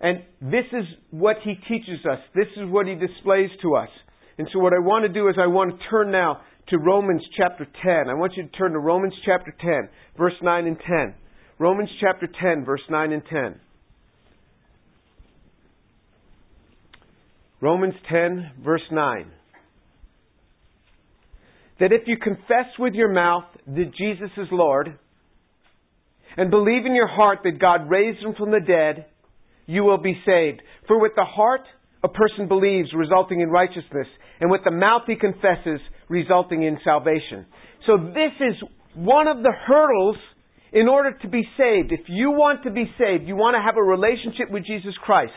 And 0.00 0.22
this 0.40 0.64
is 0.72 0.84
what 1.10 1.36
He 1.42 1.54
teaches 1.68 2.04
us. 2.10 2.18
This 2.34 2.48
is 2.56 2.68
what 2.68 2.86
He 2.86 2.94
displays 2.94 3.50
to 3.62 3.76
us. 3.76 3.88
And 4.36 4.48
so 4.52 4.58
what 4.58 4.72
I 4.72 4.80
want 4.80 5.06
to 5.06 5.12
do 5.12 5.28
is 5.28 5.36
I 5.40 5.46
want 5.46 5.70
to 5.70 5.76
turn 5.88 6.10
now 6.10 6.40
to 6.72 6.78
Romans 6.78 7.22
chapter 7.36 7.66
10. 7.66 8.08
I 8.08 8.14
want 8.14 8.32
you 8.34 8.44
to 8.44 8.48
turn 8.48 8.72
to 8.72 8.78
Romans 8.78 9.12
chapter 9.26 9.54
10, 9.60 9.90
verse 10.16 10.32
9 10.42 10.66
and 10.66 10.78
10. 10.78 11.14
Romans 11.58 11.90
chapter 12.00 12.26
10, 12.26 12.64
verse 12.64 12.80
9 12.88 13.12
and 13.12 13.22
10. 13.30 13.60
Romans 17.60 17.92
10, 18.10 18.52
verse 18.64 18.82
9. 18.90 19.30
That 21.78 21.92
if 21.92 22.02
you 22.06 22.16
confess 22.16 22.72
with 22.78 22.94
your 22.94 23.12
mouth 23.12 23.44
that 23.66 23.92
Jesus 23.98 24.30
is 24.38 24.48
Lord, 24.50 24.98
and 26.38 26.50
believe 26.50 26.86
in 26.86 26.94
your 26.94 27.06
heart 27.08 27.40
that 27.44 27.60
God 27.60 27.90
raised 27.90 28.24
him 28.24 28.34
from 28.34 28.50
the 28.50 28.60
dead, 28.60 29.04
you 29.66 29.84
will 29.84 29.98
be 29.98 30.18
saved. 30.24 30.62
For 30.88 30.98
with 30.98 31.12
the 31.16 31.24
heart 31.24 31.66
a 32.02 32.08
person 32.08 32.48
believes, 32.48 32.88
resulting 32.94 33.40
in 33.40 33.50
righteousness, 33.50 34.06
and 34.40 34.50
with 34.50 34.62
the 34.64 34.70
mouth 34.70 35.02
he 35.06 35.16
confesses, 35.16 35.80
resulting 36.12 36.62
in 36.62 36.76
salvation. 36.84 37.46
So 37.86 37.96
this 37.96 38.36
is 38.38 38.54
one 38.94 39.26
of 39.26 39.38
the 39.38 39.52
hurdles 39.66 40.16
in 40.72 40.86
order 40.88 41.16
to 41.22 41.28
be 41.28 41.42
saved. 41.56 41.90
If 41.90 42.04
you 42.08 42.30
want 42.30 42.62
to 42.64 42.70
be 42.70 42.84
saved, 42.98 43.26
you 43.26 43.34
want 43.34 43.56
to 43.56 43.62
have 43.64 43.76
a 43.76 43.82
relationship 43.82 44.52
with 44.52 44.66
Jesus 44.66 44.92
Christ. 45.02 45.32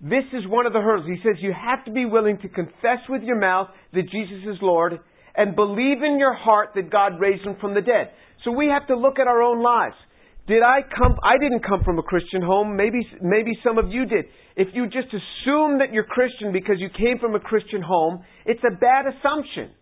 This 0.00 0.26
is 0.34 0.42
one 0.46 0.66
of 0.66 0.72
the 0.72 0.80
hurdles. 0.80 1.06
He 1.06 1.22
says 1.22 1.38
you 1.38 1.54
have 1.54 1.84
to 1.86 1.92
be 1.92 2.04
willing 2.04 2.38
to 2.42 2.48
confess 2.48 3.06
with 3.08 3.22
your 3.22 3.38
mouth 3.38 3.68
that 3.94 4.10
Jesus 4.10 4.42
is 4.44 4.58
Lord 4.60 4.98
and 5.36 5.54
believe 5.54 6.02
in 6.02 6.18
your 6.18 6.34
heart 6.34 6.70
that 6.74 6.90
God 6.90 7.20
raised 7.20 7.46
him 7.46 7.56
from 7.60 7.74
the 7.74 7.80
dead. 7.80 8.10
So 8.44 8.50
we 8.50 8.66
have 8.66 8.86
to 8.88 8.96
look 8.98 9.18
at 9.18 9.26
our 9.26 9.42
own 9.42 9.62
lives. 9.62 9.96
Did 10.46 10.62
I 10.62 10.80
come 10.82 11.16
I 11.24 11.38
didn't 11.40 11.64
come 11.64 11.82
from 11.84 11.98
a 11.98 12.02
Christian 12.02 12.42
home. 12.42 12.76
Maybe 12.76 13.00
maybe 13.22 13.52
some 13.64 13.78
of 13.78 13.88
you 13.88 14.04
did. 14.04 14.26
If 14.56 14.68
you 14.74 14.84
just 14.86 15.08
assume 15.08 15.78
that 15.78 15.88
you're 15.92 16.04
Christian 16.04 16.52
because 16.52 16.76
you 16.78 16.90
came 16.90 17.18
from 17.18 17.34
a 17.34 17.40
Christian 17.40 17.80
home, 17.80 18.22
it's 18.44 18.60
a 18.60 18.76
bad 18.76 19.06
assumption. 19.08 19.72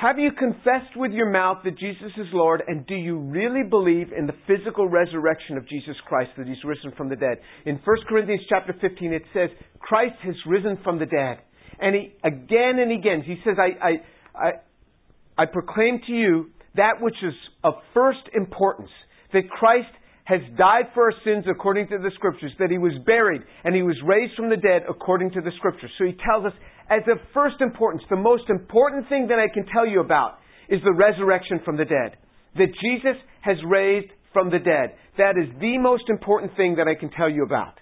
Have 0.00 0.16
you 0.16 0.30
confessed 0.30 0.94
with 0.94 1.10
your 1.10 1.28
mouth 1.28 1.58
that 1.64 1.76
Jesus 1.76 2.12
is 2.16 2.28
Lord, 2.32 2.62
and 2.68 2.86
do 2.86 2.94
you 2.94 3.18
really 3.18 3.68
believe 3.68 4.12
in 4.16 4.28
the 4.28 4.34
physical 4.46 4.86
resurrection 4.86 5.56
of 5.56 5.68
Jesus 5.68 5.96
Christ, 6.06 6.30
that 6.38 6.46
He's 6.46 6.62
risen 6.64 6.92
from 6.96 7.08
the 7.08 7.16
dead? 7.16 7.38
In 7.66 7.80
1 7.84 7.96
Corinthians 8.08 8.42
chapter 8.48 8.76
15, 8.80 9.12
it 9.12 9.22
says, 9.34 9.50
Christ 9.80 10.14
has 10.22 10.36
risen 10.46 10.78
from 10.84 11.00
the 11.00 11.06
dead. 11.06 11.38
And 11.80 11.96
he, 11.96 12.14
again 12.22 12.78
and 12.78 12.92
again, 12.92 13.24
he 13.26 13.38
says, 13.44 13.56
I, 13.58 13.84
I, 13.84 13.92
I, 14.40 14.50
I 15.36 15.46
proclaim 15.46 16.00
to 16.06 16.12
you 16.12 16.50
that 16.76 17.00
which 17.00 17.16
is 17.24 17.34
of 17.64 17.74
first 17.92 18.20
importance, 18.34 18.90
that 19.32 19.50
Christ 19.50 19.90
has 20.28 20.40
died 20.56 20.92
for 20.94 21.04
our 21.04 21.14
sins 21.24 21.46
according 21.50 21.88
to 21.88 21.98
the 21.98 22.10
scriptures, 22.14 22.52
that 22.60 22.70
he 22.70 22.78
was 22.78 22.92
buried 23.04 23.42
and 23.64 23.74
he 23.74 23.82
was 23.82 23.96
raised 24.06 24.34
from 24.36 24.48
the 24.48 24.56
dead 24.56 24.82
according 24.88 25.30
to 25.32 25.40
the 25.40 25.50
scriptures. 25.56 25.90
So 25.98 26.04
he 26.04 26.14
tells 26.22 26.44
us 26.44 26.52
as 26.90 27.02
of 27.10 27.18
first 27.34 27.56
importance, 27.60 28.02
the 28.08 28.16
most 28.16 28.44
important 28.48 29.08
thing 29.08 29.28
that 29.28 29.38
I 29.38 29.52
can 29.52 29.66
tell 29.66 29.86
you 29.86 30.00
about 30.00 30.38
is 30.68 30.80
the 30.84 30.92
resurrection 30.92 31.60
from 31.64 31.76
the 31.76 31.84
dead. 31.84 32.16
That 32.56 32.68
Jesus 32.82 33.20
has 33.42 33.56
raised 33.66 34.10
from 34.32 34.50
the 34.50 34.58
dead. 34.58 34.94
That 35.16 35.34
is 35.36 35.48
the 35.60 35.78
most 35.78 36.04
important 36.08 36.56
thing 36.56 36.76
that 36.76 36.88
I 36.88 36.98
can 36.98 37.10
tell 37.10 37.30
you 37.30 37.44
about. 37.44 37.74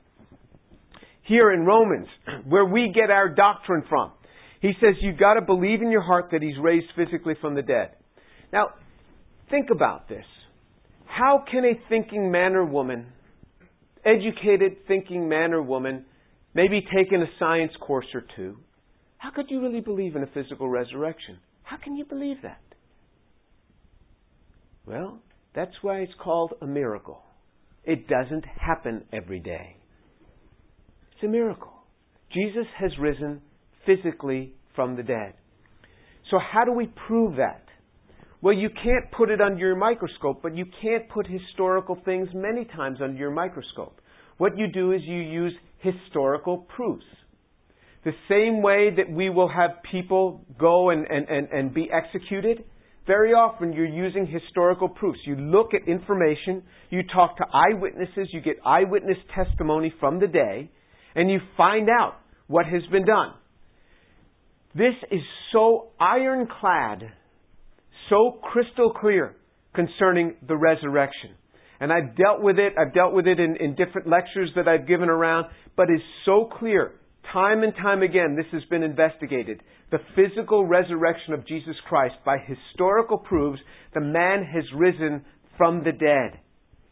Here 1.22 1.52
in 1.52 1.64
Romans, 1.64 2.06
where 2.48 2.64
we 2.64 2.92
get 2.94 3.10
our 3.10 3.28
doctrine 3.28 3.84
from, 3.88 4.12
he 4.60 4.72
says 4.80 4.94
you've 5.00 5.18
got 5.18 5.34
to 5.34 5.42
believe 5.42 5.82
in 5.82 5.90
your 5.90 6.02
heart 6.02 6.28
that 6.32 6.42
he's 6.42 6.58
raised 6.60 6.86
physically 6.96 7.34
from 7.40 7.54
the 7.54 7.62
dead. 7.62 7.90
Now, 8.52 8.68
think 9.50 9.68
about 9.70 10.08
this. 10.08 10.24
How 11.04 11.44
can 11.50 11.64
a 11.64 11.80
thinking 11.88 12.30
man 12.30 12.54
or 12.54 12.64
woman, 12.64 13.06
educated 14.04 14.86
thinking 14.88 15.28
man 15.28 15.52
or 15.52 15.62
woman, 15.62 16.04
maybe 16.54 16.80
taken 16.94 17.22
a 17.22 17.26
science 17.38 17.72
course 17.80 18.06
or 18.14 18.24
two, 18.34 18.56
how 19.18 19.30
could 19.30 19.46
you 19.50 19.60
really 19.60 19.80
believe 19.80 20.16
in 20.16 20.22
a 20.22 20.26
physical 20.28 20.68
resurrection? 20.68 21.38
How 21.62 21.76
can 21.76 21.96
you 21.96 22.04
believe 22.04 22.36
that? 22.42 22.60
Well, 24.86 25.18
that's 25.54 25.74
why 25.82 26.00
it's 26.00 26.12
called 26.22 26.52
a 26.60 26.66
miracle. 26.66 27.22
It 27.84 28.08
doesn't 28.08 28.44
happen 28.44 29.04
every 29.12 29.40
day. 29.40 29.76
It's 31.12 31.24
a 31.24 31.28
miracle. 31.28 31.72
Jesus 32.32 32.66
has 32.78 32.90
risen 33.00 33.40
physically 33.86 34.52
from 34.74 34.96
the 34.96 35.02
dead. 35.02 35.34
So, 36.30 36.38
how 36.38 36.64
do 36.64 36.72
we 36.72 36.90
prove 37.06 37.36
that? 37.36 37.62
Well, 38.42 38.54
you 38.54 38.68
can't 38.68 39.10
put 39.16 39.30
it 39.30 39.40
under 39.40 39.58
your 39.58 39.76
microscope, 39.76 40.42
but 40.42 40.54
you 40.56 40.66
can't 40.82 41.08
put 41.08 41.26
historical 41.26 41.98
things 42.04 42.28
many 42.34 42.64
times 42.64 42.98
under 43.02 43.16
your 43.16 43.30
microscope. 43.30 44.00
What 44.36 44.58
you 44.58 44.66
do 44.68 44.92
is 44.92 45.00
you 45.04 45.20
use 45.20 45.54
historical 45.78 46.58
proofs. 46.58 47.04
The 48.06 48.12
same 48.28 48.62
way 48.62 48.90
that 48.96 49.10
we 49.10 49.30
will 49.30 49.48
have 49.48 49.82
people 49.90 50.46
go 50.56 50.90
and, 50.90 51.08
and, 51.10 51.28
and, 51.28 51.48
and 51.48 51.74
be 51.74 51.90
executed, 51.92 52.62
very 53.04 53.32
often 53.32 53.72
you're 53.72 53.84
using 53.84 54.28
historical 54.28 54.88
proofs. 54.88 55.18
You 55.26 55.34
look 55.34 55.74
at 55.74 55.88
information, 55.88 56.62
you 56.88 57.02
talk 57.12 57.36
to 57.38 57.44
eyewitnesses, 57.52 58.28
you 58.32 58.40
get 58.40 58.58
eyewitness 58.64 59.16
testimony 59.34 59.92
from 59.98 60.20
the 60.20 60.28
day, 60.28 60.70
and 61.16 61.28
you 61.28 61.40
find 61.56 61.88
out 61.90 62.14
what 62.46 62.64
has 62.66 62.82
been 62.92 63.04
done. 63.04 63.32
This 64.76 64.94
is 65.10 65.22
so 65.52 65.88
ironclad, 65.98 67.02
so 68.08 68.38
crystal 68.40 68.92
clear 68.92 69.34
concerning 69.74 70.36
the 70.46 70.56
resurrection. 70.56 71.30
And 71.80 71.92
I've 71.92 72.16
dealt 72.16 72.40
with 72.40 72.60
it, 72.60 72.74
I've 72.78 72.94
dealt 72.94 73.14
with 73.14 73.26
it 73.26 73.40
in, 73.40 73.56
in 73.56 73.74
different 73.74 74.06
lectures 74.08 74.50
that 74.54 74.68
I've 74.68 74.86
given 74.86 75.08
around, 75.08 75.46
but 75.76 75.90
it's 75.90 76.04
so 76.24 76.48
clear 76.56 76.92
Time 77.32 77.62
and 77.62 77.74
time 77.74 78.02
again, 78.02 78.36
this 78.36 78.46
has 78.52 78.62
been 78.70 78.82
investigated. 78.82 79.62
The 79.90 79.98
physical 80.14 80.64
resurrection 80.64 81.34
of 81.34 81.46
Jesus 81.46 81.74
Christ, 81.88 82.14
by 82.24 82.36
historical 82.38 83.18
proofs, 83.18 83.60
the 83.94 84.00
man 84.00 84.44
has 84.44 84.64
risen 84.74 85.24
from 85.56 85.82
the 85.84 85.92
dead. 85.92 86.40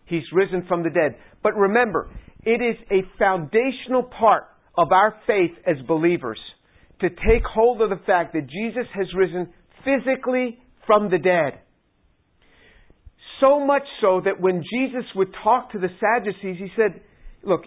He's 0.06 0.24
risen 0.32 0.64
from 0.66 0.82
the 0.82 0.90
dead. 0.90 1.16
But 1.42 1.54
remember, 1.56 2.10
it 2.42 2.60
is 2.62 2.76
a 2.90 3.06
foundational 3.18 4.02
part 4.02 4.44
of 4.76 4.92
our 4.92 5.14
faith 5.26 5.52
as 5.66 5.76
believers 5.86 6.38
to 7.00 7.08
take 7.08 7.44
hold 7.44 7.80
of 7.80 7.90
the 7.90 8.04
fact 8.06 8.32
that 8.34 8.48
Jesus 8.48 8.86
has 8.94 9.06
risen 9.16 9.52
physically 9.84 10.58
from 10.86 11.10
the 11.10 11.18
dead. 11.18 11.60
So 13.40 13.64
much 13.64 13.82
so 14.00 14.20
that 14.24 14.40
when 14.40 14.62
Jesus 14.62 15.04
would 15.14 15.34
talk 15.42 15.72
to 15.72 15.78
the 15.78 15.88
Sadducees, 16.00 16.56
he 16.58 16.68
said, 16.76 17.00
Look, 17.42 17.64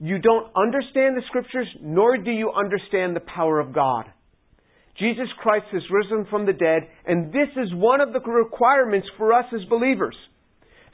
you 0.00 0.18
don't 0.18 0.50
understand 0.56 1.16
the 1.16 1.22
scriptures, 1.28 1.68
nor 1.82 2.16
do 2.16 2.30
you 2.30 2.50
understand 2.52 3.14
the 3.14 3.20
power 3.20 3.60
of 3.60 3.74
God. 3.74 4.06
Jesus 4.98 5.28
Christ 5.38 5.66
has 5.72 5.82
risen 5.90 6.26
from 6.30 6.46
the 6.46 6.52
dead, 6.52 6.88
and 7.06 7.32
this 7.32 7.48
is 7.56 7.72
one 7.74 8.00
of 8.00 8.12
the 8.12 8.20
requirements 8.20 9.08
for 9.16 9.32
us 9.32 9.44
as 9.54 9.68
believers. 9.68 10.16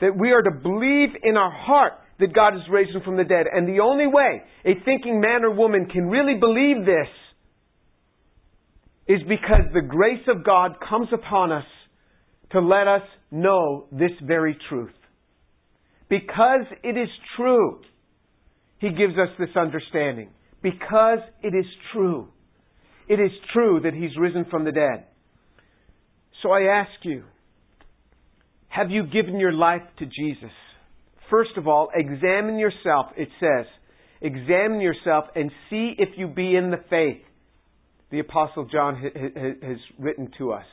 That 0.01 0.19
we 0.19 0.33
are 0.33 0.43
to 0.43 0.51
believe 0.51 1.11
in 1.23 1.37
our 1.37 1.51
heart 1.51 1.95
that 2.19 2.35
God 2.35 2.53
has 2.53 2.63
raised 2.71 2.91
from 3.05 3.17
the 3.17 3.25
dead. 3.25 3.47
And 3.53 3.69
the 3.69 3.81
only 3.81 4.07
way 4.07 4.43
a 4.65 4.75
thinking 4.85 5.21
man 5.21 5.45
or 5.45 5.55
woman 5.55 5.87
can 5.87 6.07
really 6.07 6.39
believe 6.39 6.85
this 6.85 7.09
is 9.09 9.21
because 9.29 9.63
the 9.73 9.83
grace 9.83 10.27
of 10.29 10.45
God 10.45 10.77
comes 10.87 11.09
upon 11.13 11.53
us 11.53 11.65
to 12.53 12.61
let 12.61 12.89
us 12.89 13.03
know 13.31 13.87
this 13.93 14.11
very 14.23 14.57
truth. 14.69 14.93
Because 16.09 16.67
it 16.83 16.97
is 16.97 17.09
true 17.37 17.81
he 18.89 18.97
gives 18.97 19.15
us 19.15 19.29
this 19.39 19.55
understanding. 19.57 20.31
Because 20.63 21.19
it 21.43 21.55
is 21.55 21.67
true. 21.93 22.29
It 23.09 23.21
is 23.21 23.31
true 23.53 23.81
that 23.85 23.95
He's 23.95 24.17
risen 24.19 24.47
from 24.51 24.65
the 24.65 24.73
dead. 24.73 25.07
So 26.43 26.51
I 26.51 26.63
ask 26.63 26.91
you, 27.03 27.25
have 28.69 28.91
you 28.91 29.05
given 29.05 29.39
your 29.39 29.53
life 29.53 29.83
to 29.99 30.07
Jesus? 30.07 30.51
First 31.31 31.53
of 31.57 31.67
all, 31.67 31.89
examine 31.95 32.59
yourself, 32.59 33.07
it 33.17 33.29
says. 33.41 33.67
Examine 34.21 34.81
yourself 34.81 35.27
and 35.35 35.51
see 35.71 35.95
if 35.99 36.11
you 36.17 36.27
be 36.27 36.57
in 36.57 36.71
the 36.71 36.83
faith. 36.91 37.23
The 38.11 38.21
Apostle 38.21 38.69
John 38.71 38.97
has 39.63 39.79
written 39.99 40.31
to 40.39 40.53
us. 40.53 40.65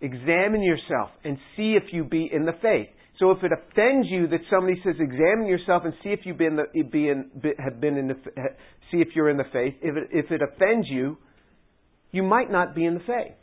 Examine 0.00 0.62
yourself 0.62 1.10
and 1.24 1.38
see 1.56 1.76
if 1.76 1.92
you 1.92 2.04
be 2.04 2.28
in 2.32 2.44
the 2.44 2.52
faith. 2.60 2.88
So 3.18 3.30
if 3.30 3.38
it 3.44 3.52
offends 3.52 4.08
you 4.10 4.26
that 4.28 4.40
somebody 4.50 4.80
says, 4.84 4.94
examine 4.98 5.46
yourself 5.46 5.82
and 5.84 5.94
see 6.02 6.10
if 6.10 6.20
you've 6.24 6.38
been, 6.38 6.56
the, 6.56 6.82
be 6.82 7.08
in, 7.08 7.30
be, 7.40 7.52
have 7.58 7.80
been 7.80 7.96
in 7.96 8.08
the, 8.08 8.14
see 8.90 8.98
if 8.98 9.08
you're 9.14 9.30
in 9.30 9.36
the 9.36 9.44
faith. 9.52 9.74
If 9.82 9.96
it, 9.96 10.08
if 10.10 10.30
it 10.30 10.40
offends 10.42 10.88
you, 10.90 11.16
you 12.10 12.22
might 12.22 12.50
not 12.50 12.74
be 12.74 12.84
in 12.84 12.94
the 12.94 13.00
faith. 13.00 13.36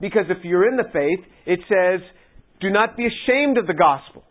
Because 0.00 0.24
if 0.28 0.44
you're 0.44 0.68
in 0.68 0.76
the 0.76 0.90
faith, 0.92 1.24
it 1.46 1.60
says, 1.68 2.00
do 2.60 2.70
not 2.70 2.96
be 2.96 3.06
ashamed 3.06 3.58
of 3.58 3.66
the 3.66 3.74
gospel. 3.74 4.24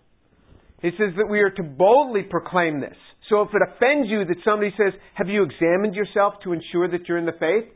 It 0.83 0.93
says 0.97 1.15
that 1.17 1.27
we 1.29 1.39
are 1.39 1.51
to 1.51 1.63
boldly 1.63 2.23
proclaim 2.29 2.81
this. 2.81 2.95
So 3.29 3.41
if 3.41 3.49
it 3.49 3.61
offends 3.61 4.09
you 4.09 4.25
that 4.25 4.37
somebody 4.45 4.73
says, 4.77 4.93
have 5.13 5.27
you 5.27 5.43
examined 5.43 5.95
yourself 5.95 6.35
to 6.43 6.53
ensure 6.53 6.89
that 6.89 7.07
you're 7.07 7.17
in 7.17 7.25
the 7.25 7.33
faith? 7.39 7.73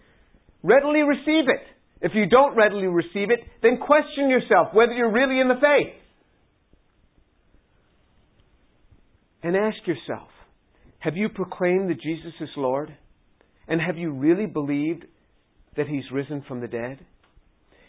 readily 0.64 1.02
receive 1.02 1.50
it. 1.50 1.66
If 2.02 2.14
you 2.16 2.28
don't 2.28 2.56
readily 2.56 2.88
receive 2.88 3.30
it, 3.30 3.40
then 3.62 3.78
question 3.78 4.30
yourself 4.30 4.70
whether 4.74 4.94
you're 4.94 5.12
really 5.12 5.40
in 5.40 5.48
the 5.48 5.62
faith. 5.62 5.94
And 9.44 9.56
ask 9.56 9.78
yourself, 9.86 10.30
have 11.00 11.18
you 11.18 11.30
proclaimed 11.30 11.90
that 11.90 12.02
Jesus 12.02 12.34
is 12.40 12.50
Lord? 12.56 12.96
And 13.68 13.82
have 13.82 13.98
you 13.98 14.12
really 14.12 14.46
believed 14.46 15.06
that 15.76 15.88
He's 15.88 16.04
risen 16.12 16.44
from 16.48 16.62
the 16.62 16.68
dead? 16.68 17.00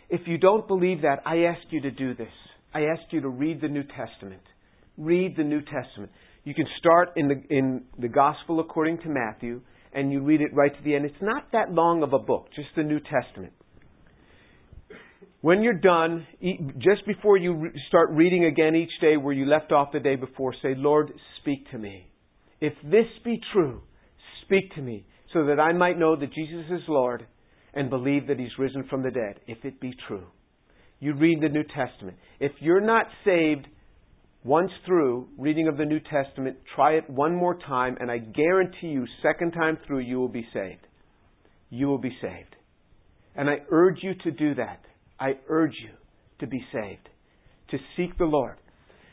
If 0.08 0.22
you 0.26 0.38
don't 0.38 0.66
believe 0.68 1.02
that, 1.02 1.20
I 1.26 1.44
ask 1.44 1.60
you 1.70 1.80
to 1.82 1.90
do 1.90 2.14
this. 2.14 2.32
I 2.74 2.82
ask 2.82 3.02
you 3.10 3.20
to 3.20 3.28
read 3.28 3.60
the 3.60 3.68
New 3.68 3.82
Testament. 3.82 4.42
Read 4.96 5.36
the 5.36 5.44
New 5.44 5.60
Testament. 5.60 6.12
You 6.44 6.54
can 6.54 6.66
start 6.78 7.10
in 7.16 7.28
the, 7.28 7.42
in 7.50 7.84
the 7.98 8.08
Gospel 8.08 8.60
according 8.60 8.98
to 8.98 9.08
Matthew, 9.08 9.60
and 9.92 10.10
you 10.10 10.22
read 10.22 10.40
it 10.40 10.54
right 10.54 10.74
to 10.74 10.82
the 10.82 10.94
end. 10.94 11.04
It's 11.04 11.14
not 11.22 11.52
that 11.52 11.70
long 11.70 12.02
of 12.02 12.12
a 12.12 12.18
book, 12.18 12.48
just 12.54 12.68
the 12.76 12.82
New 12.82 13.00
Testament. 13.00 13.52
When 15.42 15.60
you're 15.60 15.74
done, 15.74 16.24
just 16.78 17.04
before 17.04 17.36
you 17.36 17.70
start 17.88 18.10
reading 18.12 18.44
again 18.44 18.76
each 18.76 19.00
day 19.00 19.16
where 19.16 19.34
you 19.34 19.44
left 19.44 19.72
off 19.72 19.88
the 19.92 19.98
day 19.98 20.14
before, 20.14 20.54
say, 20.62 20.74
Lord, 20.76 21.12
speak 21.40 21.68
to 21.72 21.78
me. 21.78 22.06
If 22.60 22.74
this 22.84 23.06
be 23.24 23.40
true, 23.52 23.82
speak 24.44 24.72
to 24.76 24.80
me, 24.80 25.04
so 25.32 25.46
that 25.46 25.58
I 25.58 25.72
might 25.72 25.98
know 25.98 26.14
that 26.14 26.32
Jesus 26.32 26.66
is 26.70 26.82
Lord 26.86 27.26
and 27.74 27.90
believe 27.90 28.28
that 28.28 28.38
He's 28.38 28.56
risen 28.56 28.84
from 28.88 29.02
the 29.02 29.10
dead, 29.10 29.40
if 29.48 29.64
it 29.64 29.80
be 29.80 29.92
true. 30.06 30.26
You 31.00 31.14
read 31.14 31.40
the 31.42 31.48
New 31.48 31.64
Testament. 31.64 32.18
If 32.38 32.52
you're 32.60 32.80
not 32.80 33.06
saved 33.24 33.66
once 34.44 34.70
through 34.86 35.26
reading 35.36 35.66
of 35.66 35.76
the 35.76 35.84
New 35.84 35.98
Testament, 35.98 36.58
try 36.76 36.92
it 36.92 37.10
one 37.10 37.34
more 37.34 37.58
time, 37.66 37.96
and 37.98 38.12
I 38.12 38.18
guarantee 38.18 38.88
you, 38.88 39.06
second 39.24 39.50
time 39.52 39.78
through, 39.88 40.00
you 40.00 40.20
will 40.20 40.28
be 40.28 40.46
saved. 40.54 40.86
You 41.68 41.88
will 41.88 41.98
be 41.98 42.16
saved. 42.22 42.54
And 43.34 43.50
I 43.50 43.56
urge 43.72 43.98
you 44.02 44.12
to 44.22 44.30
do 44.30 44.54
that. 44.54 44.82
I 45.22 45.34
urge 45.48 45.74
you 45.80 45.90
to 46.40 46.48
be 46.48 46.60
saved, 46.72 47.08
to 47.70 47.78
seek 47.96 48.18
the 48.18 48.24
Lord. 48.24 48.56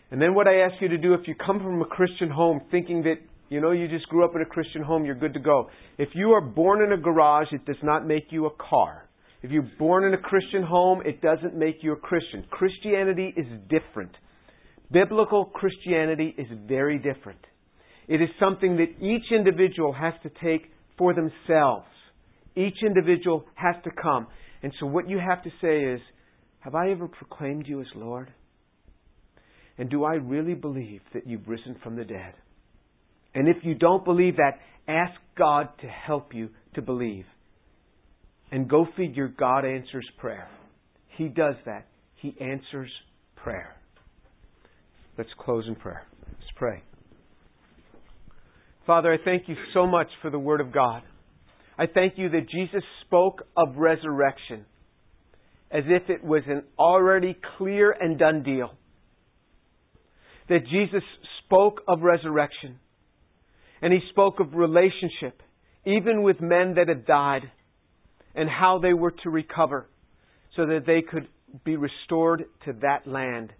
And 0.09 0.19
then 0.19 0.33
what 0.33 0.47
I 0.47 0.61
ask 0.61 0.73
you 0.81 0.87
to 0.87 0.97
do 0.97 1.13
if 1.13 1.27
you 1.27 1.35
come 1.35 1.59
from 1.59 1.79
a 1.83 1.85
Christian 1.85 2.31
home 2.31 2.61
thinking 2.71 3.03
that, 3.03 3.17
you 3.49 3.61
know, 3.61 3.71
you 3.71 3.87
just 3.87 4.07
grew 4.07 4.25
up 4.25 4.31
in 4.35 4.41
a 4.41 4.45
Christian 4.45 4.81
home, 4.81 5.05
you're 5.05 5.13
good 5.13 5.35
to 5.35 5.39
go. 5.39 5.69
If 5.99 6.09
you 6.15 6.31
are 6.31 6.41
born 6.41 6.81
in 6.81 6.91
a 6.93 6.97
garage, 6.97 7.49
it 7.51 7.63
does 7.65 7.77
not 7.83 8.07
make 8.07 8.31
you 8.31 8.47
a 8.47 8.49
car. 8.49 9.07
If 9.43 9.51
you're 9.51 9.69
born 9.77 10.03
in 10.03 10.15
a 10.15 10.17
Christian 10.17 10.63
home, 10.63 11.03
it 11.05 11.21
doesn't 11.21 11.55
make 11.55 11.77
you 11.83 11.93
a 11.93 11.95
Christian. 11.95 12.43
Christianity 12.49 13.31
is 13.37 13.45
different. 13.69 14.11
Biblical 14.91 15.45
Christianity 15.45 16.33
is 16.39 16.47
very 16.67 16.97
different. 16.97 17.39
It 18.07 18.19
is 18.19 18.29
something 18.39 18.77
that 18.77 19.05
each 19.05 19.31
individual 19.31 19.93
has 19.93 20.15
to 20.23 20.29
take 20.43 20.71
for 20.97 21.13
themselves. 21.13 21.85
Each 22.55 22.77
individual 22.83 23.45
has 23.53 23.75
to 23.83 23.91
come. 23.91 24.25
And 24.61 24.73
so 24.79 24.85
what 24.85 25.09
you 25.09 25.19
have 25.19 25.43
to 25.43 25.49
say 25.61 25.83
is, 25.93 26.01
have 26.59 26.75
I 26.75 26.91
ever 26.91 27.07
proclaimed 27.07 27.67
you 27.67 27.79
as 27.81 27.87
Lord? 27.95 28.31
And 29.77 29.89
do 29.89 30.03
I 30.03 30.15
really 30.15 30.55
believe 30.55 31.01
that 31.13 31.25
you've 31.25 31.47
risen 31.47 31.77
from 31.81 31.95
the 31.95 32.03
dead? 32.03 32.33
And 33.33 33.47
if 33.47 33.57
you 33.63 33.75
don't 33.75 34.03
believe 34.03 34.35
that, 34.35 34.59
ask 34.87 35.13
God 35.37 35.69
to 35.81 35.87
help 35.87 36.33
you 36.33 36.49
to 36.75 36.81
believe. 36.81 37.25
And 38.51 38.69
go 38.69 38.87
figure, 38.97 39.27
God 39.27 39.63
answers 39.63 40.07
prayer. 40.17 40.49
He 41.17 41.29
does 41.29 41.55
that. 41.65 41.85
He 42.15 42.35
answers 42.41 42.91
prayer. 43.35 43.75
Let's 45.17 45.29
close 45.39 45.65
in 45.67 45.75
prayer. 45.75 46.03
Let's 46.27 46.51
pray. 46.55 46.83
Father, 48.85 49.13
I 49.13 49.17
thank 49.23 49.47
you 49.47 49.55
so 49.73 49.85
much 49.85 50.07
for 50.21 50.29
the 50.31 50.39
Word 50.39 50.61
of 50.61 50.73
God. 50.73 51.03
I 51.79 51.85
thank 51.87 52.17
you 52.17 52.27
that 52.31 52.49
Jesus 52.49 52.83
spoke 53.05 53.47
of 53.55 53.77
resurrection 53.77 54.65
as 55.71 55.83
if 55.87 56.09
it 56.09 56.21
was 56.21 56.43
an 56.47 56.63
already 56.77 57.37
clear 57.57 57.91
and 57.91 58.19
done 58.19 58.43
deal. 58.43 58.73
That 60.49 60.65
Jesus 60.69 61.03
spoke 61.45 61.81
of 61.87 62.01
resurrection. 62.01 62.79
And 63.81 63.93
he 63.93 63.99
spoke 64.09 64.41
of 64.41 64.55
relationship, 64.55 65.41
even 65.85 66.21
with 66.21 66.41
men 66.41 66.73
that 66.75 66.89
had 66.89 67.05
died 67.05 67.43
and 68.35 68.49
how 68.49 68.79
they 68.79 68.93
were 68.93 69.13
to 69.23 69.29
recover 69.29 69.87
so 70.57 70.65
that 70.65 70.81
they 70.85 71.01
could 71.01 71.29
be 71.63 71.77
restored 71.77 72.43
to 72.65 72.73
that 72.81 73.07
land 73.07 73.53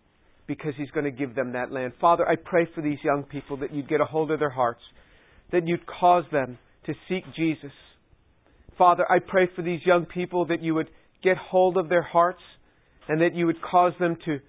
because 0.45 0.73
He's 0.77 0.89
going 0.91 1.05
to 1.05 1.12
give 1.12 1.36
them 1.36 1.53
that 1.53 1.71
land. 1.71 1.93
Father, 2.01 2.27
I 2.27 2.36
pray 2.36 2.67
for 2.75 2.82
these 2.82 2.97
young 3.03 3.23
people 3.23 3.58
that 3.58 3.73
you'd 3.73 3.88
get 3.88 4.01
a 4.01 4.05
hold 4.05 4.32
of 4.32 4.39
their 4.39 4.49
hearts, 4.49 4.82
that 5.51 5.67
you'd 5.67 5.86
cause 5.86 6.25
them 6.32 6.58
to 6.86 6.93
seek 7.08 7.23
Jesus. 7.36 7.71
Father, 8.80 9.06
I 9.12 9.20
pray 9.20 9.50
for 9.56 9.62
these 9.62 9.82
young 9.86 10.06
people 10.06 10.46
that 10.48 10.63
you 10.63 10.74
would 10.74 10.89
get 11.22 11.36
hold 11.38 11.78
of 11.78 11.89
their 11.89 12.02
hearts 12.02 12.42
and 13.10 13.22
that 13.22 13.36
you 13.36 13.46
would 13.46 13.62
cause 13.62 13.92
them 14.00 14.15
to, 14.24 14.39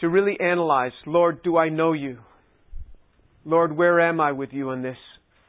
to 0.00 0.08
really 0.08 0.38
analyze 0.38 0.92
Lord, 1.06 1.42
do 1.42 1.56
I 1.56 1.70
know 1.70 1.94
you? 1.94 2.18
Lord, 3.46 3.74
where 3.74 4.00
am 4.00 4.20
I 4.20 4.32
with 4.32 4.50
you 4.52 4.70
in 4.70 4.82
this? 4.82 4.98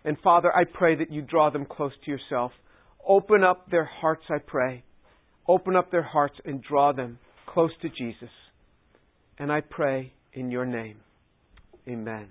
And 0.05 0.17
Father, 0.23 0.55
I 0.55 0.63
pray 0.63 0.95
that 0.95 1.11
you 1.11 1.21
draw 1.21 1.49
them 1.49 1.65
close 1.65 1.91
to 2.05 2.11
yourself. 2.11 2.53
Open 3.05 3.43
up 3.43 3.69
their 3.69 3.85
hearts, 3.85 4.23
I 4.29 4.37
pray. 4.37 4.83
Open 5.47 5.75
up 5.75 5.91
their 5.91 6.03
hearts 6.03 6.35
and 6.45 6.63
draw 6.63 6.93
them 6.93 7.19
close 7.45 7.71
to 7.81 7.89
Jesus. 7.89 8.29
And 9.37 9.51
I 9.51 9.59
pray 9.61 10.13
in 10.33 10.51
your 10.51 10.65
name. 10.65 10.97
Amen. 11.87 12.29